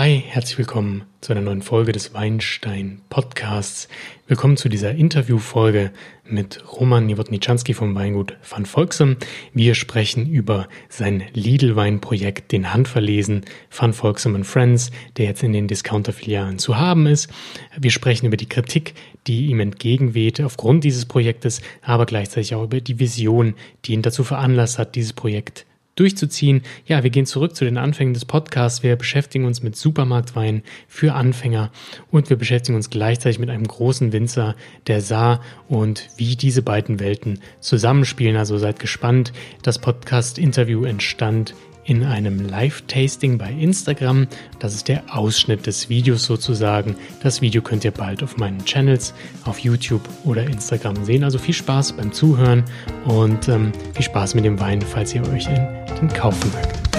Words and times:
Hi, 0.00 0.22
herzlich 0.24 0.58
willkommen 0.58 1.02
zu 1.20 1.32
einer 1.32 1.40
neuen 1.40 1.60
Folge 1.60 1.90
des 1.90 2.14
Weinstein 2.14 3.00
Podcasts. 3.10 3.88
Willkommen 4.28 4.56
zu 4.56 4.68
dieser 4.68 4.92
Interviewfolge 4.92 5.90
mit 6.24 6.62
Roman 6.70 7.06
Niewodniczanski 7.06 7.74
vom 7.74 7.96
Weingut 7.96 8.36
Van 8.48 8.64
Volksem. 8.64 9.16
Wir 9.54 9.74
sprechen 9.74 10.30
über 10.30 10.68
sein 10.88 11.24
Lidl-Weinprojekt, 11.32 12.52
den 12.52 12.72
Handverlesen 12.72 13.44
Van 13.76 13.92
Volksem 13.92 14.44
Friends, 14.44 14.92
der 15.16 15.24
jetzt 15.24 15.42
in 15.42 15.52
den 15.52 15.66
Discounter-Filialen 15.66 16.60
zu 16.60 16.76
haben 16.76 17.08
ist. 17.08 17.28
Wir 17.76 17.90
sprechen 17.90 18.26
über 18.26 18.36
die 18.36 18.48
Kritik, 18.48 18.94
die 19.26 19.46
ihm 19.46 19.58
entgegenweht 19.58 20.40
aufgrund 20.40 20.84
dieses 20.84 21.06
Projektes, 21.06 21.60
aber 21.82 22.06
gleichzeitig 22.06 22.54
auch 22.54 22.62
über 22.62 22.80
die 22.80 23.00
Vision, 23.00 23.54
die 23.84 23.94
ihn 23.94 24.02
dazu 24.02 24.22
veranlasst 24.22 24.78
hat, 24.78 24.94
dieses 24.94 25.12
Projekt 25.12 25.66
durchzuziehen. 25.98 26.62
Ja, 26.86 27.02
wir 27.02 27.10
gehen 27.10 27.26
zurück 27.26 27.56
zu 27.56 27.64
den 27.64 27.78
Anfängen 27.78 28.14
des 28.14 28.24
Podcasts. 28.24 28.82
Wir 28.82 28.96
beschäftigen 28.96 29.44
uns 29.44 29.62
mit 29.62 29.76
Supermarktwein 29.76 30.62
für 30.86 31.14
Anfänger 31.14 31.70
und 32.10 32.30
wir 32.30 32.36
beschäftigen 32.36 32.76
uns 32.76 32.90
gleichzeitig 32.90 33.38
mit 33.38 33.50
einem 33.50 33.66
großen 33.66 34.12
Winzer, 34.12 34.54
der 34.86 35.00
sah 35.00 35.40
und 35.68 36.08
wie 36.16 36.36
diese 36.36 36.62
beiden 36.62 37.00
Welten 37.00 37.40
zusammenspielen. 37.60 38.36
Also 38.36 38.58
seid 38.58 38.78
gespannt. 38.78 39.32
Das 39.62 39.78
Podcast-Interview 39.78 40.84
entstand 40.84 41.54
in 41.88 42.04
einem 42.04 42.46
Live-Tasting 42.46 43.38
bei 43.38 43.50
Instagram. 43.50 44.28
Das 44.58 44.74
ist 44.74 44.88
der 44.88 45.02
Ausschnitt 45.16 45.66
des 45.66 45.88
Videos 45.88 46.24
sozusagen. 46.24 46.94
Das 47.22 47.40
Video 47.40 47.62
könnt 47.62 47.84
ihr 47.84 47.90
bald 47.90 48.22
auf 48.22 48.36
meinen 48.36 48.62
Channels 48.64 49.14
auf 49.44 49.58
YouTube 49.58 50.02
oder 50.24 50.44
Instagram 50.44 51.04
sehen. 51.04 51.24
Also 51.24 51.38
viel 51.38 51.54
Spaß 51.54 51.92
beim 51.92 52.12
Zuhören 52.12 52.62
und 53.06 53.48
ähm, 53.48 53.72
viel 53.94 54.04
Spaß 54.04 54.34
mit 54.34 54.44
dem 54.44 54.60
Wein, 54.60 54.82
falls 54.82 55.14
ihr 55.14 55.26
euch 55.28 55.46
den 55.46 56.08
kaufen 56.08 56.52
mögt. 56.52 56.97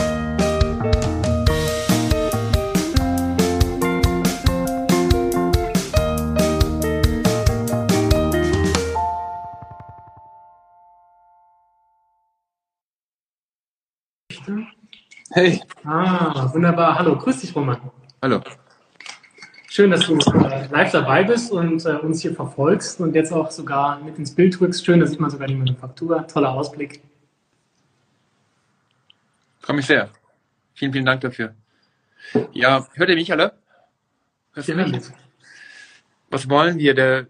Hey. 15.31 15.61
Ah, 15.83 16.51
wunderbar. 16.53 16.97
Hallo, 16.97 17.15
grüß 17.15 17.41
dich, 17.41 17.55
Roman. 17.55 17.79
Hallo. 18.21 18.41
Schön, 19.67 19.91
dass 19.91 20.07
du 20.07 20.17
äh, 20.17 20.67
live 20.71 20.91
dabei 20.91 21.23
bist 21.23 21.51
und 21.51 21.85
äh, 21.85 21.97
uns 21.97 22.23
hier 22.23 22.33
verfolgst 22.33 22.99
und 22.99 23.13
jetzt 23.13 23.31
auch 23.31 23.51
sogar 23.51 23.99
mit 23.99 24.17
ins 24.17 24.33
Bild 24.33 24.59
drückst. 24.59 24.83
Schön, 24.83 24.99
da 24.99 25.05
sieht 25.05 25.19
man 25.19 25.29
sogar 25.29 25.47
die 25.47 25.53
Manufaktur. 25.53 26.25
Toller 26.25 26.51
Ausblick. 26.51 27.03
Freue 29.59 29.75
mich 29.75 29.85
sehr. 29.85 30.09
Vielen, 30.73 30.93
vielen 30.93 31.05
Dank 31.05 31.21
dafür. 31.21 31.53
Ja, 32.51 32.87
hört 32.95 33.09
ihr 33.09 33.15
mich 33.15 33.31
alle? 33.31 33.53
Hörst 34.53 34.69
du 34.69 34.73
mich? 34.73 34.99
Was 36.31 36.49
wollen 36.49 36.79
wir? 36.79 36.95
Der, 36.95 37.27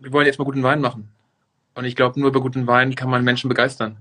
wir 0.00 0.12
wollen 0.12 0.26
jetzt 0.26 0.38
mal 0.38 0.46
guten 0.46 0.62
Wein 0.62 0.80
machen. 0.80 1.10
Und 1.74 1.84
ich 1.84 1.96
glaube, 1.96 2.18
nur 2.18 2.30
über 2.30 2.40
guten 2.40 2.66
Wein 2.66 2.94
kann 2.94 3.10
man 3.10 3.22
Menschen 3.24 3.48
begeistern. 3.48 3.98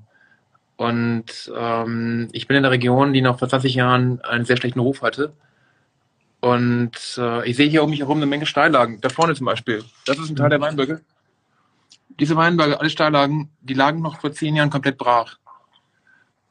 Und 0.77 1.51
ähm, 1.57 2.27
ich 2.33 2.47
bin 2.47 2.57
in 2.57 2.63
der 2.63 2.71
Region, 2.71 3.13
die 3.13 3.21
noch 3.21 3.39
vor 3.39 3.47
20 3.47 3.75
Jahren 3.75 4.21
einen 4.21 4.45
sehr 4.45 4.57
schlechten 4.57 4.79
Ruf 4.79 5.01
hatte. 5.01 5.33
Und 6.41 7.17
äh, 7.17 7.47
ich 7.49 7.55
sehe 7.55 7.69
hier 7.69 7.83
um 7.83 7.89
mich 7.89 8.01
herum 8.01 8.17
eine 8.17 8.25
Menge 8.25 8.45
Steillagen. 8.45 8.99
Da 9.01 9.09
vorne 9.09 9.35
zum 9.35 9.45
Beispiel. 9.45 9.83
Das 10.05 10.19
ist 10.19 10.29
ein 10.29 10.35
Teil 10.35 10.49
der 10.49 10.61
Weinberge. 10.61 11.01
Diese 12.19 12.35
Weinberge, 12.35 12.79
alle 12.79 12.89
Steillagen, 12.89 13.49
die 13.61 13.73
lagen 13.73 14.01
noch 14.01 14.19
vor 14.19 14.31
zehn 14.31 14.55
Jahren 14.55 14.69
komplett 14.69 14.97
brach. 14.97 15.37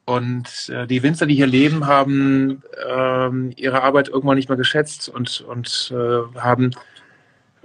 Und 0.07 0.69
äh, 0.69 0.87
die 0.87 1.03
Winzer, 1.03 1.27
die 1.27 1.35
hier 1.35 1.47
leben, 1.47 1.87
haben 1.87 2.63
ähm, 2.87 3.53
ihre 3.57 3.83
Arbeit 3.83 4.09
irgendwann 4.09 4.37
nicht 4.37 4.49
mehr 4.49 4.59
geschätzt 4.59 5.09
und, 5.09 5.43
und 5.43 5.93
äh, 5.95 6.39
haben, 6.39 6.73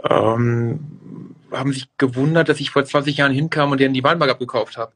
ähm, 0.10 1.36
haben 1.52 1.74
sich 1.74 1.90
gewundert, 1.98 2.48
dass 2.48 2.62
ich 2.62 2.72
vor 2.72 2.86
20 2.86 3.18
Jahren 3.18 3.34
hinkam 3.34 3.72
und 3.72 3.80
denen 3.80 3.94
die 3.94 4.04
Weinberge 4.04 4.34
abgekauft 4.34 4.78
habe 4.78 4.94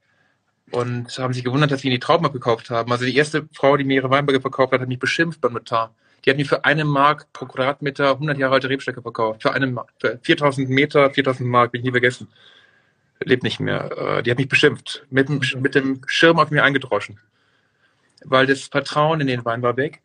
und 0.74 1.20
haben 1.20 1.34
sich 1.34 1.44
gewundert, 1.44 1.72
dass 1.72 1.82
sie 1.82 1.88
ihnen 1.88 1.96
die 1.96 2.00
Trauben 2.00 2.26
abgekauft 2.26 2.72
haben. 2.72 2.92
Also 2.92 3.06
die 3.06 3.16
erste 3.16 3.48
Frau, 3.54 3.78
die 3.78 3.84
mir 3.84 3.96
ihre 3.96 4.10
Weinberge 4.10 4.42
verkauft 4.42 4.74
hat, 4.74 4.82
hat 4.82 4.88
mich 4.88 4.98
beschimpft 4.98 5.40
beim 5.40 5.54
Notar. 5.54 5.94
Die 6.26 6.32
hat 6.32 6.38
mir 6.38 6.46
für 6.46 6.66
eine 6.66 6.84
Mark 6.84 7.32
pro 7.32 7.46
Quadratmeter 7.46 8.12
100 8.12 8.40
Jahre 8.40 8.56
alte 8.56 8.70
Rebstöcke 8.70 9.02
verkauft. 9.02 9.44
Für, 9.44 9.54
eine, 9.54 9.76
für 10.00 10.20
4000 10.24 10.70
Meter, 10.70 11.12
4000 11.12 11.48
Mark, 11.48 11.72
bin 11.72 11.82
ich 11.82 11.86
nie 11.86 11.92
vergessen. 11.92 12.28
Lebt 13.24 13.44
nicht 13.44 13.60
mehr. 13.60 13.92
Äh, 13.98 14.24
die 14.24 14.32
hat 14.32 14.40
mich 14.40 14.48
beschimpft. 14.48 15.06
Mit 15.12 15.30
dem, 15.30 15.42
mit 15.62 15.76
dem 15.76 16.02
Schirm 16.08 16.40
auf 16.40 16.50
mir 16.50 16.64
eingedroschen. 16.64 17.20
Weil 18.24 18.48
das 18.48 18.64
Vertrauen 18.64 19.22
in 19.22 19.28
den 19.28 19.46
Wein 19.46 19.62
war 19.62 19.78
weg. 19.78 20.02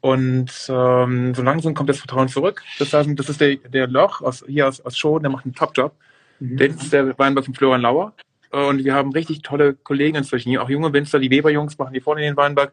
Und 0.00 0.50
ähm, 0.68 1.34
so 1.34 1.42
langsam 1.42 1.74
kommt 1.74 1.90
das 1.90 1.98
Vertrauen 1.98 2.28
zurück. 2.28 2.62
Das, 2.80 2.92
heißt, 2.92 3.08
das 3.14 3.28
ist 3.28 3.40
der, 3.40 3.56
der 3.56 3.86
Loch 3.86 4.20
aus, 4.20 4.44
hier 4.48 4.66
aus, 4.66 4.80
aus 4.80 4.98
Schoen, 4.98 5.22
der 5.22 5.30
macht 5.30 5.44
einen 5.44 5.54
Top-Job. 5.54 5.94
Mhm. 6.40 6.56
Das 6.56 6.82
ist 6.82 6.92
der 6.92 7.16
Weinberg 7.18 7.44
von 7.44 7.54
Florian 7.54 7.82
Lauer. 7.82 8.14
Und 8.50 8.84
wir 8.84 8.94
haben 8.94 9.12
richtig 9.12 9.42
tolle 9.42 9.74
Kollegen 9.74 10.16
inzwischen, 10.16 10.56
auch 10.58 10.70
junge 10.70 10.92
Winzer, 10.92 11.18
die 11.18 11.30
Weber-Jungs 11.30 11.76
machen 11.78 11.92
die 11.92 12.00
vorne 12.00 12.22
in 12.22 12.28
den 12.28 12.36
Weinberg, 12.36 12.72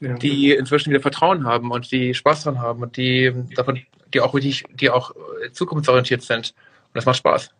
ja. 0.00 0.14
die 0.14 0.52
inzwischen 0.52 0.90
wieder 0.90 1.00
Vertrauen 1.00 1.44
haben 1.44 1.70
und 1.70 1.90
die 1.92 2.14
Spaß 2.14 2.44
dran 2.44 2.60
haben 2.60 2.82
und 2.82 2.96
die 2.96 3.32
davon, 3.54 3.80
die 4.14 4.20
auch 4.20 4.34
richtig, 4.34 4.64
die 4.74 4.88
auch 4.90 5.12
äh, 5.44 5.50
zukunftsorientiert 5.52 6.22
sind. 6.22 6.54
Und 6.56 6.94
das 6.94 7.04
macht 7.04 7.18
Spaß. 7.18 7.50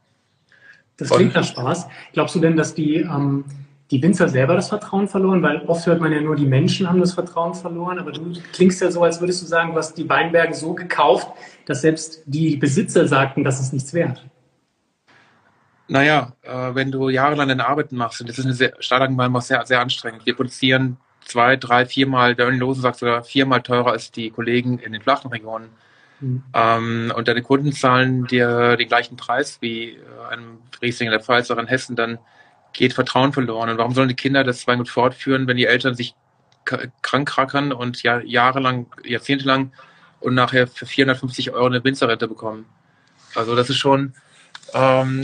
Das 0.96 1.10
klingt 1.10 1.34
nach 1.34 1.44
Spaß. 1.44 1.86
Glaubst 2.12 2.34
du 2.34 2.40
denn, 2.40 2.56
dass 2.56 2.74
die, 2.74 2.96
ähm, 2.96 3.44
die 3.90 4.02
Winzer 4.02 4.28
selber 4.28 4.54
das 4.54 4.68
Vertrauen 4.68 5.08
verloren? 5.08 5.42
Weil 5.42 5.62
oft 5.66 5.86
hört 5.86 6.00
man 6.00 6.12
ja 6.12 6.20
nur, 6.20 6.36
die 6.36 6.46
Menschen 6.46 6.88
haben 6.88 7.00
das 7.00 7.14
Vertrauen 7.14 7.54
verloren, 7.54 7.98
aber 7.98 8.12
du 8.12 8.32
klingst 8.52 8.80
ja 8.80 8.90
so, 8.90 9.02
als 9.02 9.20
würdest 9.20 9.42
du 9.42 9.46
sagen, 9.46 9.72
du 9.72 9.78
hast 9.78 9.94
die 9.94 10.08
Weinberge 10.08 10.54
so 10.54 10.74
gekauft, 10.74 11.28
dass 11.66 11.82
selbst 11.82 12.22
die 12.26 12.56
Besitzer 12.56 13.06
sagten, 13.06 13.44
das 13.44 13.60
ist 13.60 13.72
nichts 13.72 13.94
wert. 13.94 14.24
Naja, 15.90 16.34
äh, 16.42 16.74
wenn 16.76 16.92
du 16.92 17.08
jahrelang 17.08 17.48
deine 17.48 17.66
Arbeiten 17.66 17.96
machst, 17.96 18.20
und 18.20 18.30
das 18.30 18.38
ist 18.38 18.44
eine 18.44 18.54
sehr, 18.54 18.74
Stahlagenwein 18.78 19.34
sehr, 19.40 19.66
sehr 19.66 19.80
anstrengend. 19.80 20.24
Wir 20.24 20.36
produzieren 20.36 20.98
zwei, 21.24 21.56
drei, 21.56 21.84
viermal, 21.84 22.36
der 22.36 22.48
Lose 22.52 22.80
sagt 22.80 23.00
sogar 23.00 23.24
viermal 23.24 23.60
teurer 23.60 23.90
als 23.90 24.12
die 24.12 24.30
Kollegen 24.30 24.78
in 24.78 24.92
den 24.92 25.02
flachen 25.02 25.32
Regionen. 25.32 25.70
Mhm. 26.20 26.44
Ähm, 26.54 27.12
und 27.16 27.26
deine 27.26 27.42
Kunden 27.42 27.72
zahlen 27.72 28.24
dir 28.28 28.76
den 28.76 28.86
gleichen 28.86 29.16
Preis 29.16 29.58
wie 29.62 29.94
äh, 29.94 29.98
einem 30.30 30.58
Riesling 30.80 31.08
in 31.08 31.10
der 31.10 31.20
Pfalz 31.20 31.50
oder 31.50 31.60
in 31.60 31.66
Hessen, 31.66 31.96
dann 31.96 32.20
geht 32.72 32.92
Vertrauen 32.92 33.32
verloren. 33.32 33.68
Und 33.70 33.78
warum 33.78 33.92
sollen 33.92 34.08
die 34.08 34.14
Kinder 34.14 34.44
das 34.44 34.68
Weingut 34.68 34.88
fortführen, 34.88 35.48
wenn 35.48 35.56
die 35.56 35.66
Eltern 35.66 35.96
sich 35.96 36.14
krank 36.64 37.28
krackern 37.28 37.72
und 37.72 38.04
ja, 38.04 38.20
jahrelang, 38.20 38.86
jahrzehntelang 39.04 39.72
und 40.20 40.34
nachher 40.34 40.68
für 40.68 40.86
450 40.86 41.50
Euro 41.50 41.66
eine 41.66 41.82
Winzerrente 41.82 42.28
bekommen? 42.28 42.66
Also 43.34 43.56
das 43.56 43.70
ist 43.70 43.78
schon, 43.78 44.14
ähm, 44.74 45.20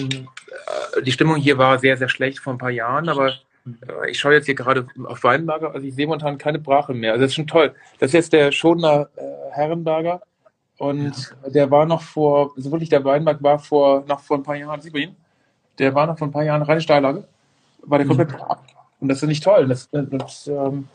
äh, 0.97 1.03
die 1.03 1.13
Stimmung 1.13 1.37
hier 1.37 1.59
war 1.59 1.79
sehr, 1.79 1.97
sehr 1.97 2.09
schlecht 2.09 2.41
vor 2.41 2.55
ein 2.55 2.59
paar 2.59 2.71
Jahren, 2.71 3.09
aber 3.09 3.29
äh, 3.29 4.11
ich 4.11 4.19
schaue 4.19 4.35
jetzt 4.35 4.47
hier 4.47 4.55
gerade 4.55 4.87
auf 5.05 5.23
Weinberger, 5.25 5.75
also 5.75 5.87
ich 5.87 5.95
sehe 5.95 6.07
momentan 6.07 6.39
keine 6.39 6.59
Brache 6.59 6.95
mehr. 6.95 7.13
Also 7.13 7.23
das 7.23 7.31
ist 7.31 7.37
schon 7.37 7.47
toll. 7.47 7.75
Das 7.99 8.09
ist 8.09 8.15
jetzt 8.15 8.33
der 8.33 8.53
Schodener 8.53 9.09
äh, 9.17 9.53
Herrenberger 9.53 10.21
und 10.79 11.35
ja. 11.45 11.51
der 11.51 11.71
war 11.71 11.87
noch 11.87 12.03
vor, 12.03 12.53
also 12.57 12.71
wirklich 12.71 12.91
der 12.91 13.05
Weinberg 13.05 13.43
war 13.43 13.59
vor, 13.59 14.05
noch 14.07 14.21
vor 14.21 14.39
ein 14.39 14.43
paar 14.43 14.57
Jahren, 14.57 14.81
sieht 14.81 14.93
man 14.93 15.03
ihn? 15.03 15.17
Der 15.79 15.95
war 15.95 16.07
noch 16.07 16.19
vor 16.19 16.29
ein 16.29 16.33
paar 16.33 16.45
Jahren 16.45 16.63
reine 16.63 16.81
Steillage, 16.81 17.25
war 17.83 17.99
der 17.99 18.07
komplett 18.07 18.33
mhm. 18.33 18.41
ab. 18.41 18.65
Und 19.01 19.09
das 19.09 19.23
ist 19.23 19.29
nicht 19.29 19.45
toll. 19.45 19.69
Das, 19.69 19.89
das, 19.93 20.47
ähm, 20.47 20.89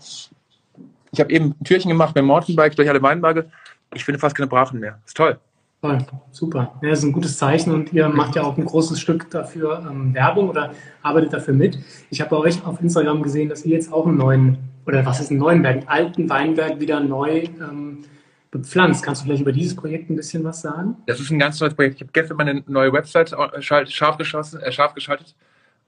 ich 1.11 1.19
habe 1.19 1.31
eben 1.31 1.55
ein 1.59 1.63
Türchen 1.63 1.89
gemacht 1.89 2.15
beim 2.15 2.25
Mountainbike 2.25 2.75
durch 2.75 2.89
alle 2.89 3.01
Weinberge. 3.01 3.51
Ich 3.93 4.05
finde 4.05 4.19
fast 4.19 4.35
keine 4.35 4.47
Brachen 4.47 4.79
mehr. 4.79 4.93
Das 5.01 5.11
ist 5.11 5.17
toll. 5.17 5.39
Toll, 5.81 5.97
super. 6.29 6.77
Ja, 6.83 6.91
das 6.91 6.99
ist 6.99 7.05
ein 7.05 7.11
gutes 7.11 7.37
Zeichen 7.37 7.73
und 7.73 7.91
ihr 7.91 8.07
macht 8.07 8.35
ja 8.35 8.43
auch 8.43 8.55
ein 8.55 8.65
großes 8.65 8.99
Stück 8.99 9.31
dafür 9.31 9.83
ähm, 9.89 10.13
Werbung 10.13 10.49
oder 10.49 10.73
arbeitet 11.01 11.33
dafür 11.33 11.55
mit. 11.55 11.79
Ich 12.11 12.21
habe 12.21 12.29
bei 12.29 12.37
euch 12.37 12.63
auf 12.63 12.79
Instagram 12.79 13.23
gesehen, 13.23 13.49
dass 13.49 13.65
ihr 13.65 13.73
jetzt 13.77 13.91
auch 13.91 14.05
einen 14.05 14.17
neuen, 14.17 14.59
oder 14.85 15.03
was 15.07 15.19
ist 15.19 15.31
ein 15.31 15.37
neuen 15.37 15.63
Berg, 15.63 15.77
einen 15.77 15.87
alten 15.87 16.29
Weinberg 16.29 16.79
wieder 16.79 16.99
neu 16.99 17.45
ähm, 17.59 18.03
bepflanzt. 18.51 19.03
Kannst 19.03 19.21
du 19.21 19.25
vielleicht 19.25 19.41
über 19.41 19.53
dieses 19.53 19.75
Projekt 19.75 20.11
ein 20.11 20.15
bisschen 20.15 20.43
was 20.43 20.61
sagen? 20.61 20.97
Das 21.07 21.19
ist 21.19 21.31
ein 21.31 21.39
ganz 21.39 21.59
neues 21.59 21.73
Projekt. 21.73 21.95
Ich 21.95 22.01
habe 22.01 22.11
gestern 22.13 22.37
meine 22.37 22.63
neue 22.67 22.93
Website 22.93 23.35
scharf, 23.61 24.17
geschossen, 24.17 24.59
äh, 24.59 24.71
scharf 24.71 24.93
geschaltet. 24.93 25.35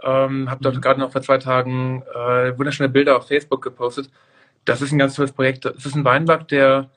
Ähm, 0.01 0.49
habe 0.49 0.63
dort 0.63 0.75
mhm. 0.75 0.81
gerade 0.81 0.99
noch 1.01 1.11
vor 1.11 1.21
zwei 1.21 1.37
Tagen 1.37 2.01
äh, 2.15 2.57
wunderschöne 2.57 2.89
Bilder 2.89 3.15
auf 3.15 3.27
Facebook 3.27 3.61
gepostet. 3.61 4.09
Das 4.65 4.81
ist 4.81 4.91
ein 4.91 4.97
ganz 4.97 5.13
tolles 5.13 5.33
Projekt. 5.33 5.65
Das 5.65 5.85
ist 5.85 5.95
ein 5.95 6.03
Weinberg, 6.03 6.47
der 6.47 6.89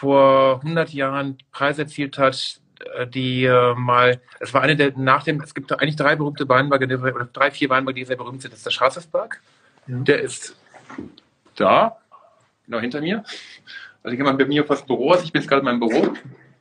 vor 0.00 0.60
100 0.62 0.94
Jahren 0.94 1.36
Preise 1.52 1.82
erzielt 1.82 2.16
hat, 2.16 2.58
äh, 2.96 3.06
die 3.06 3.44
äh, 3.44 3.74
mal, 3.74 4.18
es 4.38 4.54
war 4.54 4.62
eine 4.62 4.74
der, 4.74 4.96
nach 4.96 5.24
dem, 5.24 5.42
es 5.42 5.54
gibt 5.54 5.70
eigentlich 5.78 5.96
drei 5.96 6.16
berühmte 6.16 6.48
Weinberge, 6.48 6.86
oder 6.98 7.26
drei, 7.26 7.50
vier 7.50 7.68
Weinberge, 7.68 8.00
die 8.00 8.06
sehr 8.06 8.16
berühmt 8.16 8.40
sind. 8.40 8.52
Das 8.52 8.60
ist 8.60 8.66
der 8.66 8.70
Schafsberg, 8.70 9.42
ja. 9.86 9.98
der 9.98 10.20
ist 10.22 10.56
da, 11.54 11.98
genau 12.64 12.80
hinter 12.80 13.02
mir. 13.02 13.22
Also 14.02 14.16
hier 14.16 14.24
mal 14.24 14.32
bei 14.32 14.46
mir 14.46 14.64
fast 14.64 14.86
Büro 14.86 15.10
also 15.10 15.24
ich 15.24 15.32
bin 15.32 15.42
jetzt 15.42 15.48
gerade 15.50 15.60
in 15.60 15.66
meinem 15.66 15.80
Büro. 15.80 16.14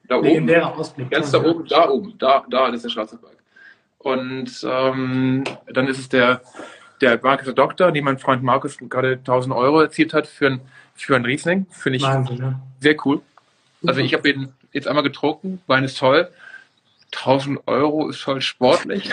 Da 0.09 0.17
oben. 0.17 0.49
Ausblick. 0.55 1.09
Ganz 1.09 1.31
da 1.31 1.41
oben, 1.41 1.65
da 1.65 1.89
oben, 1.89 2.17
da, 2.17 2.43
da 2.49 2.67
ist 2.67 2.83
der 2.83 2.89
Schafsberg. 2.89 3.37
Und 3.99 4.51
ähm, 4.67 5.45
dann 5.71 5.87
ist 5.87 5.99
es 5.99 6.09
der, 6.09 6.41
der 7.01 7.19
Markus 7.21 7.53
Doktor, 7.53 7.91
den 7.91 8.03
mein 8.03 8.17
Freund 8.17 8.43
Markus 8.43 8.77
gerade 8.77 9.13
1000 9.13 9.55
Euro 9.55 9.81
erzielt 9.81 10.13
hat 10.13 10.27
für 10.27 10.47
ein, 10.47 10.61
für 10.95 11.15
ein 11.15 11.25
Riesling. 11.25 11.65
Finde 11.71 11.97
ich 11.97 12.03
Wahnsinn, 12.03 12.55
sehr 12.79 12.95
cool. 13.05 13.21
Also 13.85 14.01
ich 14.01 14.13
habe 14.13 14.29
ihn 14.29 14.49
jetzt 14.73 14.87
einmal 14.87 15.03
getrunken, 15.03 15.61
Wein 15.67 15.83
ist 15.83 15.97
toll. 15.97 16.29
1000 17.11 17.67
Euro 17.67 18.09
ist 18.09 18.21
voll 18.21 18.41
sportlich. 18.41 19.09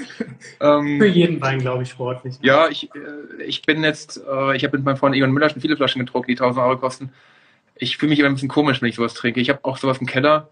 ähm, 0.60 0.98
Für 0.98 1.06
jeden 1.06 1.40
Wein, 1.42 1.58
glaube 1.58 1.82
ich, 1.82 1.90
sportlich. 1.90 2.36
Ja, 2.40 2.68
ich, 2.68 2.90
äh, 2.94 3.42
ich 3.44 3.62
bin 3.62 3.84
jetzt, 3.84 4.22
äh, 4.26 4.56
ich 4.56 4.64
habe 4.64 4.78
mit 4.78 4.86
meinem 4.86 4.96
Freund 4.96 5.14
Egon 5.14 5.30
Müller 5.30 5.50
schon 5.50 5.60
viele 5.60 5.76
Flaschen 5.76 6.04
getrunken, 6.04 6.28
die 6.28 6.38
1000 6.38 6.64
Euro 6.64 6.78
kosten. 6.78 7.12
Ich 7.76 7.98
fühle 7.98 8.10
mich 8.10 8.18
immer 8.18 8.28
ein 8.28 8.34
bisschen 8.34 8.48
komisch, 8.48 8.80
wenn 8.80 8.88
ich 8.88 8.94
sowas 8.94 9.14
trinke. 9.14 9.40
Ich 9.40 9.50
habe 9.50 9.60
auch 9.62 9.76
sowas 9.76 9.98
im 9.98 10.06
Keller, 10.06 10.48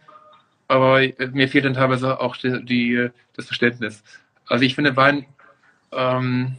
aber 0.69 1.01
mir 1.33 1.49
fehlt 1.49 1.65
dann 1.65 1.75
teilweise 1.75 2.21
auch 2.21 2.37
die, 2.37 2.63
die 2.65 3.09
das 3.37 3.47
Verständnis. 3.47 4.03
Also 4.47 4.65
ich 4.65 4.75
finde 4.75 4.97
Wein, 4.97 5.25
ähm, 5.93 6.57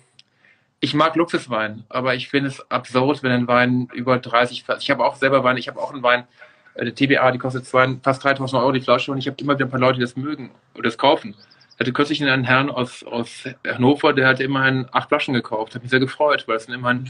ich 0.83 0.93
mag 0.93 1.15
Luxuswein, 1.15 1.85
aber 1.87 2.13
ich 2.13 2.27
finde 2.27 2.49
es 2.49 2.69
absurd, 2.69 3.23
wenn 3.23 3.31
ein 3.31 3.47
Wein 3.47 3.87
über 3.93 4.19
30, 4.19 4.65
ich 4.79 4.91
habe 4.91 5.05
auch 5.05 5.15
selber 5.15 5.41
Wein, 5.41 5.55
ich 5.55 5.69
habe 5.69 5.79
auch 5.79 5.93
einen 5.93 6.03
Wein, 6.03 6.25
äh, 6.73 6.83
der 6.83 6.93
TBA, 6.93 7.31
die 7.31 7.37
kostet 7.37 7.65
zwei, 7.65 7.95
fast 8.03 8.21
3000 8.21 8.61
Euro 8.61 8.73
die 8.73 8.81
Flasche 8.81 9.09
und 9.09 9.17
ich 9.17 9.25
habe 9.27 9.37
immer 9.39 9.55
wieder 9.55 9.65
ein 9.65 9.71
paar 9.71 9.79
Leute, 9.79 9.99
die 9.99 10.01
das 10.01 10.17
mögen 10.17 10.51
oder 10.73 10.83
das 10.83 10.97
kaufen. 10.97 11.35
Ich 11.73 11.79
hatte 11.79 11.93
kürzlich 11.93 12.21
einen 12.21 12.43
Herrn 12.43 12.69
aus, 12.69 13.01
aus 13.05 13.45
Hannover, 13.65 14.11
der 14.11 14.27
hat 14.27 14.41
immerhin 14.41 14.85
acht 14.91 15.07
Flaschen 15.07 15.33
gekauft. 15.33 15.73
Hat 15.73 15.83
mich 15.83 15.89
sehr 15.89 16.01
gefreut, 16.01 16.43
weil 16.47 16.57
es 16.57 16.65
immerhin, 16.65 17.09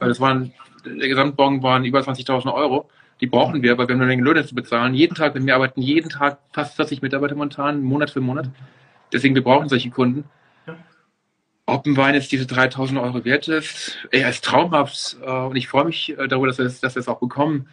weil 0.00 0.10
es 0.10 0.20
waren, 0.20 0.52
der 0.84 1.08
Gesamtbon 1.08 1.62
waren 1.62 1.86
über 1.86 2.00
20.000 2.00 2.52
Euro. 2.52 2.90
Die 3.22 3.26
brauchen 3.26 3.62
wir, 3.62 3.78
weil 3.78 3.88
wir 3.88 3.94
haben 3.94 4.02
eine 4.02 4.08
Menge 4.08 4.22
Löhne 4.22 4.44
zu 4.44 4.54
bezahlen. 4.54 4.92
Jeden 4.92 5.14
Tag, 5.14 5.34
wenn 5.34 5.46
wir 5.46 5.54
arbeiten 5.54 5.80
jeden 5.80 6.10
Tag 6.10 6.40
fast 6.52 6.76
40 6.76 7.00
Mitarbeiter 7.00 7.34
momentan, 7.34 7.82
Monat 7.82 8.10
für 8.10 8.20
Monat. 8.20 8.50
Deswegen, 9.14 9.34
wir 9.34 9.42
brauchen 9.42 9.70
solche 9.70 9.88
Kunden. 9.88 10.24
Ob 11.66 11.86
ein 11.86 11.96
Wein 11.96 12.14
jetzt 12.14 12.30
diese 12.30 12.46
3000 12.46 13.00
Euro 13.00 13.24
wert 13.24 13.48
ist, 13.48 13.98
er 14.10 14.28
ist 14.28 14.44
traumhaft 14.44 15.16
äh, 15.22 15.30
und 15.30 15.56
ich 15.56 15.68
freue 15.68 15.86
mich 15.86 16.10
äh, 16.10 16.28
darüber, 16.28 16.46
dass 16.46 16.58
wir, 16.58 16.64
dass 16.64 16.94
wir 16.94 17.00
es 17.00 17.08
auch 17.08 17.20
bekommen 17.20 17.68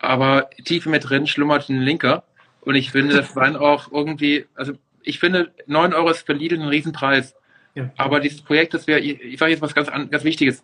aber 0.00 0.48
tief 0.64 0.86
in 0.86 0.92
mir 0.92 0.98
drin 0.98 1.26
schlummert 1.26 1.68
ein 1.68 1.80
Linker. 1.80 2.24
Und 2.62 2.74
ich 2.74 2.90
finde, 2.90 3.14
das 3.14 3.36
Wein 3.36 3.56
auch 3.56 3.92
irgendwie, 3.92 4.46
also 4.54 4.72
ich 5.02 5.20
finde, 5.20 5.52
9 5.66 5.94
Euro 5.94 6.10
ist 6.10 6.26
für 6.26 6.32
Lidl 6.32 6.60
ein 6.60 6.68
Riesenpreis. 6.68 7.34
Ja. 7.74 7.90
Aber 7.96 8.20
dieses 8.20 8.42
Projekt, 8.42 8.74
das 8.74 8.86
wir, 8.86 8.98
ich 8.98 9.38
sage 9.38 9.52
jetzt 9.52 9.62
was 9.62 9.74
ganz, 9.74 9.90
ganz 9.90 10.24
Wichtiges. 10.24 10.62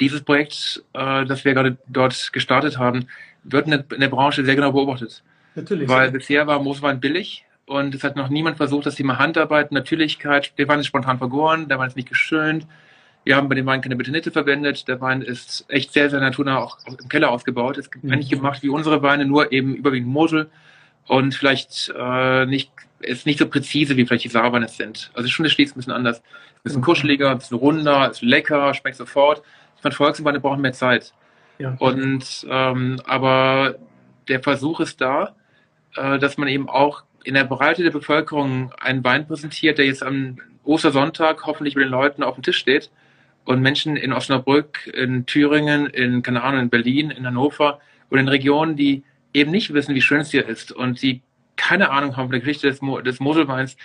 Dieses 0.00 0.22
Projekt, 0.22 0.82
äh, 0.94 1.26
das 1.26 1.44
wir 1.44 1.52
gerade 1.52 1.76
dort 1.86 2.32
gestartet 2.32 2.78
haben, 2.78 3.08
wird 3.44 3.66
in 3.66 3.72
der, 3.72 3.84
in 3.92 4.00
der 4.00 4.08
Branche 4.08 4.44
sehr 4.44 4.56
genau 4.56 4.72
beobachtet. 4.72 5.22
Natürlich. 5.54 5.88
Weil 5.88 6.06
ja. 6.06 6.10
bisher 6.10 6.46
war 6.46 6.62
Mooswein 6.62 7.00
billig 7.00 7.44
und 7.66 7.94
es 7.94 8.04
hat 8.04 8.16
noch 8.16 8.28
niemand 8.28 8.56
versucht, 8.56 8.86
das 8.86 8.96
Thema 8.96 9.18
Handarbeit, 9.18 9.72
Natürlichkeit, 9.72 10.52
der 10.58 10.68
Wein 10.68 10.80
ist 10.80 10.86
spontan 10.86 11.18
vergoren, 11.18 11.68
der 11.68 11.78
Wein 11.78 11.88
ist 11.88 11.96
nicht 11.96 12.08
geschönt, 12.08 12.66
wir 13.24 13.36
haben 13.36 13.48
bei 13.48 13.54
dem 13.54 13.66
Wein 13.66 13.80
keine 13.80 13.96
Betonitte 13.96 14.30
verwendet. 14.30 14.88
Der 14.88 15.00
Wein 15.00 15.22
ist 15.22 15.64
echt 15.68 15.92
sehr, 15.92 16.10
sehr 16.10 16.20
naturnah 16.20 16.58
auch 16.58 16.78
im 16.86 17.08
Keller 17.08 17.30
ausgebaut. 17.30 17.78
Es 17.78 17.86
ist 17.86 18.02
mhm. 18.02 18.12
eigentlich 18.12 18.30
gemacht 18.30 18.62
wie 18.62 18.68
unsere 18.68 19.02
Weine, 19.02 19.24
nur 19.24 19.52
eben 19.52 19.76
überwiegend 19.76 20.10
Mosel 20.10 20.50
und 21.06 21.34
vielleicht 21.34 21.92
äh, 21.96 22.46
nicht, 22.46 22.72
ist 23.00 23.26
nicht 23.26 23.38
so 23.38 23.46
präzise, 23.46 23.96
wie 23.96 24.06
vielleicht 24.06 24.24
die 24.24 24.28
Saarweine 24.28 24.68
sind. 24.68 25.10
Also 25.14 25.28
schon 25.28 25.44
der 25.44 25.50
Schließ 25.50 25.72
ein 25.72 25.76
bisschen 25.76 25.92
anders. 25.92 26.18
Ein 26.18 26.62
bisschen 26.64 26.80
mhm. 26.80 26.84
kuscheliger, 26.84 27.30
ein 27.30 27.38
bisschen 27.38 27.58
runder, 27.58 28.10
ist 28.10 28.22
lecker, 28.22 28.74
schmeckt 28.74 28.96
sofort. 28.96 29.42
Ich 29.76 29.82
fand 29.82 29.94
Volksweine 29.94 30.40
brauchen 30.40 30.60
mehr 30.60 30.72
Zeit. 30.72 31.12
Ja. 31.58 31.76
Und 31.78 32.46
ähm, 32.48 33.00
aber 33.04 33.76
der 34.28 34.40
Versuch 34.40 34.80
ist 34.80 35.00
da, 35.00 35.34
äh, 35.96 36.18
dass 36.18 36.38
man 36.38 36.48
eben 36.48 36.68
auch 36.68 37.04
in 37.24 37.34
der 37.34 37.44
Breite 37.44 37.82
der 37.82 37.90
Bevölkerung 37.90 38.72
einen 38.80 39.04
Wein 39.04 39.26
präsentiert, 39.26 39.78
der 39.78 39.86
jetzt 39.86 40.02
am 40.02 40.38
Ostersonntag 40.64 41.44
hoffentlich 41.46 41.74
mit 41.74 41.84
den 41.84 41.90
Leuten 41.90 42.22
auf 42.22 42.34
dem 42.34 42.42
Tisch 42.42 42.58
steht 42.58 42.90
und 43.44 43.60
Menschen 43.60 43.96
in 43.96 44.12
Osnabrück, 44.12 44.86
in 44.86 45.26
Thüringen, 45.26 45.86
in, 45.86 46.22
keine 46.22 46.42
Ahnung, 46.42 46.60
in 46.60 46.70
Berlin, 46.70 47.10
in 47.10 47.26
Hannover 47.26 47.80
und 48.10 48.18
in 48.18 48.28
Regionen, 48.28 48.76
die 48.76 49.02
eben 49.34 49.50
nicht 49.50 49.72
wissen, 49.72 49.94
wie 49.94 50.02
schön 50.02 50.20
es 50.20 50.30
hier 50.30 50.46
ist 50.46 50.72
und 50.72 51.02
die 51.02 51.22
keine 51.56 51.90
Ahnung 51.90 52.16
haben 52.16 52.26
von 52.26 52.32
der 52.32 52.40
Geschichte 52.40 52.68
des, 52.68 52.80
Mo 52.80 53.00
des 53.00 53.20
Moselweins 53.20 53.76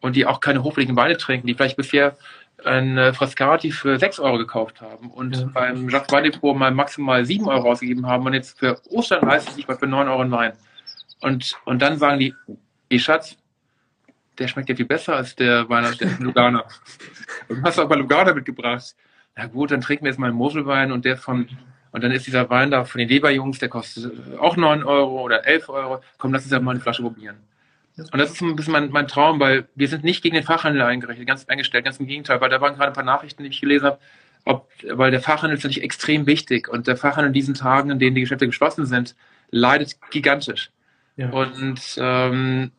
und 0.00 0.16
die 0.16 0.26
auch 0.26 0.40
keine 0.40 0.62
hochwertigen 0.62 0.96
Weine 0.96 1.16
trinken, 1.16 1.46
die 1.46 1.54
vielleicht 1.54 1.76
bisher 1.76 2.16
ein 2.64 3.12
Frascati 3.12 3.70
für 3.70 3.98
6 3.98 4.18
Euro 4.20 4.38
gekauft 4.38 4.80
haben 4.80 5.10
und 5.10 5.36
ja. 5.36 5.50
beim 5.52 5.88
Jacques 5.90 6.12
Weindepot 6.12 6.56
mal 6.56 6.70
maximal 6.70 7.24
7 7.24 7.46
Euro 7.46 7.70
ausgegeben 7.70 8.06
haben 8.06 8.24
und 8.26 8.32
jetzt 8.32 8.58
für 8.58 8.80
Ostern 8.90 9.26
leisten 9.26 9.54
sich 9.54 9.68
mal 9.68 9.76
für 9.76 9.86
9 9.86 10.08
Euro 10.08 10.22
einen 10.22 10.30
Wein. 10.30 10.52
Und, 11.20 11.56
und 11.64 11.80
dann 11.82 11.98
sagen 11.98 12.20
die, 12.20 12.34
ihr 12.88 13.00
Schatz, 13.00 13.36
der 14.38 14.48
schmeckt 14.48 14.68
ja 14.68 14.76
viel 14.76 14.86
besser 14.86 15.16
als 15.16 15.34
der 15.34 15.68
Wein 15.68 15.84
aus 15.84 15.98
der 15.98 16.10
Lugana. 16.18 16.64
und 17.48 17.58
du 17.58 17.62
hast 17.62 17.78
auch 17.78 17.88
bei 17.88 17.96
Lugana 17.96 18.34
mitgebracht 18.34 18.94
na 19.36 19.46
gut, 19.46 19.70
dann 19.70 19.82
trinken 19.82 20.04
wir 20.04 20.10
jetzt 20.10 20.18
mal 20.18 20.28
einen 20.28 20.36
Moselwein 20.36 20.90
und 20.90 21.04
der 21.04 21.18
von, 21.18 21.46
und 21.92 22.02
dann 22.02 22.10
ist 22.10 22.26
dieser 22.26 22.48
Wein 22.48 22.70
da 22.70 22.84
von 22.84 22.98
den 22.98 23.10
Weber-Jungs, 23.10 23.58
der 23.58 23.68
kostet 23.68 24.10
auch 24.38 24.56
9 24.56 24.82
Euro 24.82 25.20
oder 25.20 25.46
11 25.46 25.68
Euro. 25.68 26.00
Komm, 26.16 26.32
lass 26.32 26.44
uns 26.44 26.52
ja 26.52 26.58
mal 26.58 26.72
eine 26.72 26.80
Flasche 26.80 27.02
probieren. 27.02 27.36
Und 27.98 28.18
das 28.18 28.32
ist 28.32 28.40
ein 28.40 28.56
bisschen 28.56 28.72
mein, 28.72 28.90
mein 28.90 29.08
Traum, 29.08 29.40
weil 29.40 29.68
wir 29.74 29.88
sind 29.88 30.04
nicht 30.04 30.22
gegen 30.22 30.34
den 30.34 30.44
Fachhandel 30.44 30.82
eingerichtet, 30.82 31.26
ganz 31.26 31.46
eingestellt, 31.46 31.84
ganz 31.84 31.98
im 31.98 32.06
Gegenteil, 32.06 32.40
weil 32.40 32.50
da 32.50 32.60
waren 32.60 32.74
gerade 32.74 32.88
ein 32.88 32.94
paar 32.94 33.04
Nachrichten, 33.04 33.42
die 33.42 33.50
ich 33.50 33.60
gelesen 33.60 33.86
habe, 33.86 33.98
ob, 34.44 34.68
weil 34.90 35.10
der 35.10 35.20
Fachhandel 35.20 35.56
ist 35.56 35.64
natürlich 35.64 35.82
extrem 35.82 36.26
wichtig 36.26 36.68
und 36.68 36.86
der 36.86 36.96
Fachhandel 36.96 37.28
in 37.28 37.32
diesen 37.32 37.54
Tagen, 37.54 37.90
in 37.90 37.98
denen 37.98 38.14
die 38.14 38.20
Geschäfte 38.22 38.46
geschlossen 38.46 38.86
sind, 38.86 39.14
leidet 39.50 39.96
gigantisch. 40.10 40.70
Ja. 41.16 41.30
Und 41.30 41.80
ähm, 41.98 42.64
äh, 42.64 42.75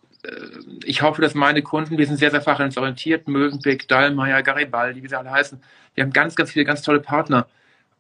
ich 0.84 1.02
hoffe, 1.02 1.22
dass 1.22 1.36
meine 1.36 1.62
Kunden, 1.62 1.98
wir 1.98 2.06
sind 2.06 2.18
sehr, 2.18 2.31
sehr 2.31 2.42
fachhandelsorientiert, 2.42 3.28
Mövenpick, 3.28 3.88
Dallmayr, 3.88 4.42
Garibaldi, 4.44 5.04
wie 5.04 5.08
sie 5.08 5.18
alle 5.18 5.31
heißen, 5.31 5.62
wir 5.96 6.04
haben 6.04 6.14
ganz, 6.14 6.36
ganz 6.36 6.52
viele 6.52 6.66
ganz 6.66 6.81
tolle 6.81 7.00
Partner. 7.00 7.48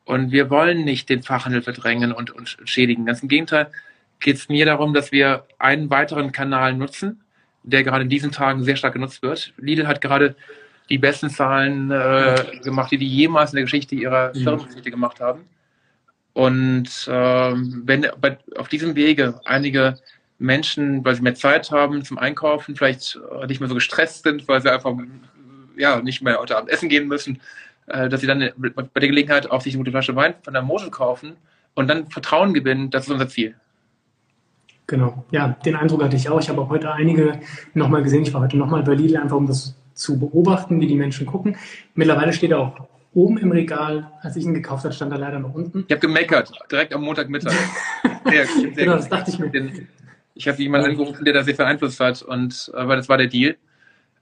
Und 0.05 0.31
wir 0.31 0.49
wollen 0.49 0.85
nicht 0.85 1.09
den 1.09 1.23
Fachhandel 1.23 1.61
verdrängen 1.61 2.11
und, 2.13 2.31
und 2.31 2.57
schädigen. 2.63 3.05
Ganz 3.05 3.21
im 3.21 3.27
Gegenteil 3.27 3.69
geht 4.19 4.37
es 4.37 4.49
mir 4.49 4.65
darum, 4.65 4.93
dass 4.93 5.11
wir 5.11 5.45
einen 5.59 5.89
weiteren 5.89 6.31
Kanal 6.31 6.73
nutzen, 6.73 7.21
der 7.63 7.83
gerade 7.83 8.03
in 8.03 8.09
diesen 8.09 8.31
Tagen 8.31 8.63
sehr 8.63 8.77
stark 8.77 8.93
genutzt 8.93 9.21
wird. 9.21 9.53
Lidl 9.57 9.87
hat 9.87 9.99
gerade 9.99 10.35
die 10.89 10.97
besten 10.97 11.29
Zahlen 11.29 11.91
äh, 11.91 12.59
gemacht, 12.63 12.91
die 12.91 12.97
die 12.97 13.07
jemals 13.07 13.51
in 13.51 13.57
der 13.57 13.65
Geschichte 13.65 13.95
ihrer 13.95 14.29
mhm. 14.33 14.43
Firmengeschichte 14.43 14.91
gemacht 14.91 15.19
haben. 15.19 15.41
Und 16.33 17.09
ähm, 17.09 17.81
wenn 17.85 18.05
auf 18.55 18.69
diesem 18.69 18.95
Wege 18.95 19.41
einige 19.43 19.97
Menschen, 20.39 21.03
weil 21.03 21.15
sie 21.15 21.21
mehr 21.21 21.35
Zeit 21.35 21.71
haben 21.71 22.03
zum 22.03 22.17
Einkaufen, 22.17 22.75
vielleicht 22.75 23.19
nicht 23.47 23.59
mehr 23.59 23.69
so 23.69 23.75
gestresst 23.75 24.23
sind, 24.23 24.47
weil 24.47 24.61
sie 24.61 24.71
einfach 24.71 24.93
ja, 25.77 26.01
nicht 26.01 26.21
mehr 26.21 26.39
heute 26.39 26.57
Abend 26.57 26.69
essen 26.69 26.89
gehen 26.89 27.07
müssen, 27.07 27.39
äh, 27.87 28.09
dass 28.09 28.21
sie 28.21 28.27
dann 28.27 28.51
bei 28.57 28.99
der 28.99 29.09
Gelegenheit 29.09 29.49
auch 29.49 29.61
sich 29.61 29.73
eine 29.73 29.79
gute 29.79 29.91
Flasche 29.91 30.15
Wein 30.15 30.35
von 30.43 30.53
der 30.53 30.61
Mosel 30.61 30.89
kaufen 30.89 31.37
und 31.75 31.87
dann 31.87 32.07
Vertrauen 32.07 32.53
gewinnen, 32.53 32.89
das 32.89 33.05
ist 33.05 33.11
unser 33.11 33.29
Ziel. 33.29 33.55
Genau, 34.87 35.25
ja, 35.31 35.49
den 35.65 35.75
Eindruck 35.75 36.03
hatte 36.03 36.15
ich 36.15 36.29
auch. 36.29 36.39
Ich 36.39 36.49
habe 36.49 36.61
auch 36.61 36.69
heute 36.69 36.91
einige 36.91 37.39
nochmal 37.73 38.03
gesehen. 38.03 38.23
Ich 38.23 38.33
war 38.33 38.41
heute 38.41 38.57
nochmal 38.57 38.83
bei 38.83 38.93
Lidl, 38.93 39.17
einfach 39.17 39.35
um 39.35 39.45
das 39.45 39.75
zu 39.93 40.17
beobachten, 40.17 40.79
wie 40.79 40.87
die 40.87 40.95
Menschen 40.95 41.25
gucken. 41.25 41.57
Mittlerweile 41.93 42.31
steht 42.31 42.51
er 42.51 42.59
auch 42.59 42.87
oben 43.13 43.37
im 43.37 43.51
Regal. 43.51 44.11
Als 44.21 44.37
ich 44.37 44.45
ihn 44.45 44.53
gekauft 44.53 44.85
habe, 44.85 44.93
stand 44.93 45.11
er 45.11 45.17
leider 45.17 45.39
noch 45.39 45.53
unten. 45.53 45.83
Ich 45.87 45.91
habe 45.91 45.99
gemeckert, 45.99 46.53
direkt 46.71 46.93
am 46.93 47.01
Montagmittag. 47.01 47.51
sehr, 48.25 48.45
sehr 48.45 48.71
genau, 48.71 48.95
das 48.95 49.09
dachte 49.09 49.31
ich 49.31 49.39
mir. 49.39 49.51
Ich 50.37 50.47
habe 50.47 50.61
jemanden 50.61 50.91
angerufen, 50.91 51.25
der 51.25 51.33
da 51.33 51.43
sehr 51.43 51.55
beeinflusst 51.55 51.99
hat 51.99 52.21
und 52.21 52.71
äh, 52.73 52.87
weil 52.87 52.97
das 52.97 53.09
war 53.09 53.17
der 53.17 53.27
Deal. 53.27 53.57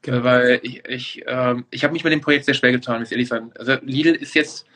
Genau. 0.01 0.23
Weil 0.23 0.59
ich, 0.61 0.87
ich, 0.87 1.27
äh, 1.27 1.55
ich 1.71 1.83
habe 1.83 1.93
mich 1.93 2.03
mit 2.03 2.13
dem 2.13 2.21
Projekt 2.21 2.45
sehr 2.45 2.53
schwer 2.53 2.71
getan, 2.71 2.99
muss 2.99 3.09
ich 3.09 3.13
ehrlich 3.13 3.27
sagen. 3.27 3.51
Also 3.57 3.77
Lidl 3.81 4.13
ist 4.13 4.35
jetzt, 4.35 4.67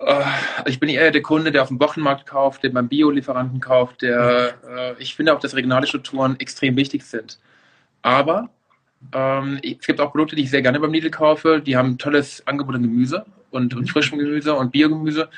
äh, 0.00 0.24
ich 0.66 0.80
bin 0.80 0.88
eher 0.88 1.12
der 1.12 1.22
Kunde, 1.22 1.52
der 1.52 1.62
auf 1.62 1.68
dem 1.68 1.78
Wochenmarkt 1.78 2.26
kauft, 2.26 2.64
der 2.64 2.70
beim 2.70 2.88
Bio-Lieferanten 2.88 3.60
kauft, 3.60 4.02
der, 4.02 4.54
äh, 4.68 5.02
ich 5.02 5.14
finde 5.14 5.34
auch, 5.34 5.40
dass 5.40 5.54
regionale 5.54 5.86
Strukturen 5.86 6.38
extrem 6.40 6.76
wichtig 6.76 7.04
sind. 7.04 7.38
Aber 8.02 8.50
ähm, 9.14 9.60
es 9.62 9.86
gibt 9.86 10.00
auch 10.00 10.10
Produkte, 10.10 10.34
die 10.34 10.42
ich 10.42 10.50
sehr 10.50 10.62
gerne 10.62 10.80
beim 10.80 10.92
Lidl 10.92 11.10
kaufe, 11.10 11.62
die 11.64 11.76
haben 11.76 11.96
tolles 11.96 12.44
Angebot 12.44 12.74
an 12.74 12.82
Gemüse 12.82 13.24
und, 13.50 13.74
und 13.74 13.82
mhm. 13.82 13.86
frischem 13.86 14.18
Gemüse 14.18 14.52
und 14.54 14.72
Biogemüse. 14.72 15.28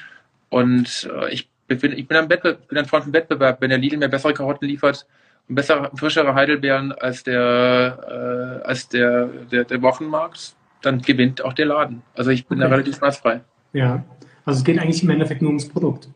Und 0.48 1.08
äh, 1.14 1.34
ich, 1.34 1.49
bin, 1.78 1.92
ich 1.92 2.08
bin 2.08 2.16
ein, 2.16 2.28
Wettbewerb, 2.28 2.66
bin 2.68 2.78
ein 2.78 2.86
Freund 2.86 3.04
von 3.04 3.12
Wettbewerb. 3.12 3.60
Wenn 3.60 3.70
der 3.70 3.78
Lidl 3.78 3.96
mir 3.96 4.08
bessere 4.08 4.34
Karotten 4.34 4.66
liefert, 4.66 5.06
besser, 5.48 5.90
frischere 5.94 6.34
Heidelbeeren 6.34 6.92
als 6.92 7.22
der, 7.22 8.62
äh, 8.62 8.66
als 8.66 8.88
der, 8.88 9.26
der, 9.50 9.64
der 9.64 9.82
Wochenmarkt, 9.82 10.54
dann 10.82 11.02
gewinnt 11.02 11.44
auch 11.44 11.52
der 11.52 11.66
Laden. 11.66 12.02
Also 12.14 12.30
ich 12.30 12.46
bin 12.46 12.58
okay. 12.58 12.68
da 12.68 12.74
relativ 12.74 12.96
schmerzfrei. 12.96 13.40
Ja, 13.72 14.04
also 14.44 14.58
es 14.58 14.64
geht 14.64 14.78
eigentlich 14.78 15.02
im 15.02 15.10
Endeffekt 15.10 15.42
nur 15.42 15.50
ums 15.50 15.68
Produkt. 15.68 16.08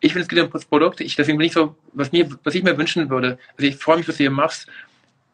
Ich 0.00 0.12
finde, 0.12 0.22
es 0.22 0.28
geht 0.28 0.38
ums 0.38 0.64
Produkt. 0.64 1.00
Ich, 1.00 1.16
deswegen 1.16 1.38
bin 1.38 1.46
ich 1.46 1.52
so, 1.52 1.74
was, 1.92 2.12
mir, 2.12 2.28
was 2.44 2.54
ich 2.54 2.62
mir 2.62 2.76
wünschen 2.76 3.08
würde, 3.10 3.38
also 3.56 3.66
ich 3.66 3.76
freue 3.76 3.98
mich, 3.98 4.08
was 4.08 4.16
du 4.16 4.24
hier 4.24 4.30
machst, 4.30 4.68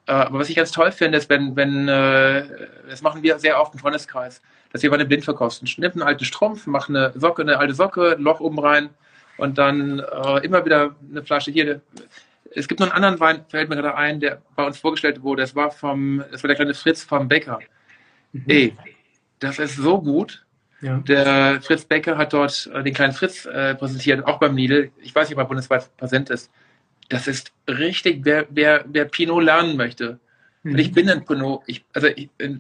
äh, 0.07 0.13
aber 0.13 0.39
was 0.39 0.49
ich 0.49 0.57
ganz 0.57 0.71
toll 0.71 0.93
finde, 0.93 1.19
ist, 1.19 1.31
wenn, 1.31 1.57
wenn 1.57 1.89
äh, 1.89 2.45
das 2.89 3.03
machen 3.03 3.23
wir 3.23 3.39
sehr 3.39 3.61
oft 3.61 3.73
im 3.75 3.81
Freundeskreis, 3.81 4.43
dass 4.73 4.83
wir 4.83 4.93
eine 4.93 5.07
blind 5.07 5.25
verkosten. 5.25 5.67
Schnippen 5.67 6.03
einen 6.03 6.09
alten 6.09 6.25
Strumpf, 6.25 6.67
machen 6.67 6.97
eine 6.97 7.13
Socke, 7.19 7.43
eine 7.43 7.59
alte 7.59 7.75
Socke, 7.75 8.17
ein 8.17 8.23
Loch 8.23 8.41
oben 8.41 8.59
rein 8.59 8.91
und 9.37 9.59
dann 9.59 9.99
äh, 9.99 10.45
immer 10.45 10.65
wieder 10.65 10.95
eine 11.11 11.23
Flasche 11.23 11.51
hier, 11.51 11.81
es 12.55 12.69
gibt 12.69 12.81
noch 12.81 12.87
einen 12.87 13.05
anderen 13.05 13.21
Wein, 13.21 13.45
fällt 13.49 13.69
mir 13.69 13.77
gerade 13.77 13.97
ein, 13.97 14.21
der 14.21 14.41
bei 14.55 14.65
uns 14.65 14.79
vorgestellt 14.79 15.23
wurde. 15.23 15.43
Das 15.43 15.55
war 15.55 15.71
vom, 15.71 16.23
das 16.31 16.43
war 16.43 16.49
der 16.49 16.57
kleine 16.57 16.75
Fritz 16.75 17.03
vom 17.03 17.29
Bäcker. 17.29 17.59
Mhm. 18.33 18.45
Ey, 18.47 18.77
das 19.41 19.59
ist 19.59 19.77
so 19.77 20.01
gut. 20.01 20.45
Ja. 20.81 20.99
Der 20.99 21.63
Fritz 21.63 21.85
Becker 21.85 22.19
hat 22.19 22.33
dort 22.33 22.71
äh, 22.73 22.83
den 22.83 22.93
kleinen 22.93 23.15
Fritz 23.15 23.47
äh, 23.47 23.75
präsentiert, 23.75 24.27
auch 24.27 24.39
beim 24.39 24.57
Lidl. 24.57 24.91
Ich 25.01 25.15
weiß 25.15 25.29
nicht, 25.29 25.39
ob 25.39 25.45
er 25.45 25.49
bundesweit 25.49 25.97
präsent 25.97 26.31
ist. 26.31 26.51
Das 27.09 27.27
ist 27.27 27.53
richtig, 27.69 28.21
wer, 28.25 28.47
wer, 28.51 28.85
wer 28.87 29.07
Pinot 29.07 29.43
lernen 29.43 29.77
möchte. 29.77 30.19
Mhm. 30.65 30.73
Und 30.73 30.79
ich 30.79 30.93
bin 30.93 31.09
ein 31.09 31.25
Pinot. 31.25 31.63
Ich, 31.67 31.85
also 31.93 32.09
ich, 32.09 32.29
äh, 32.39 32.57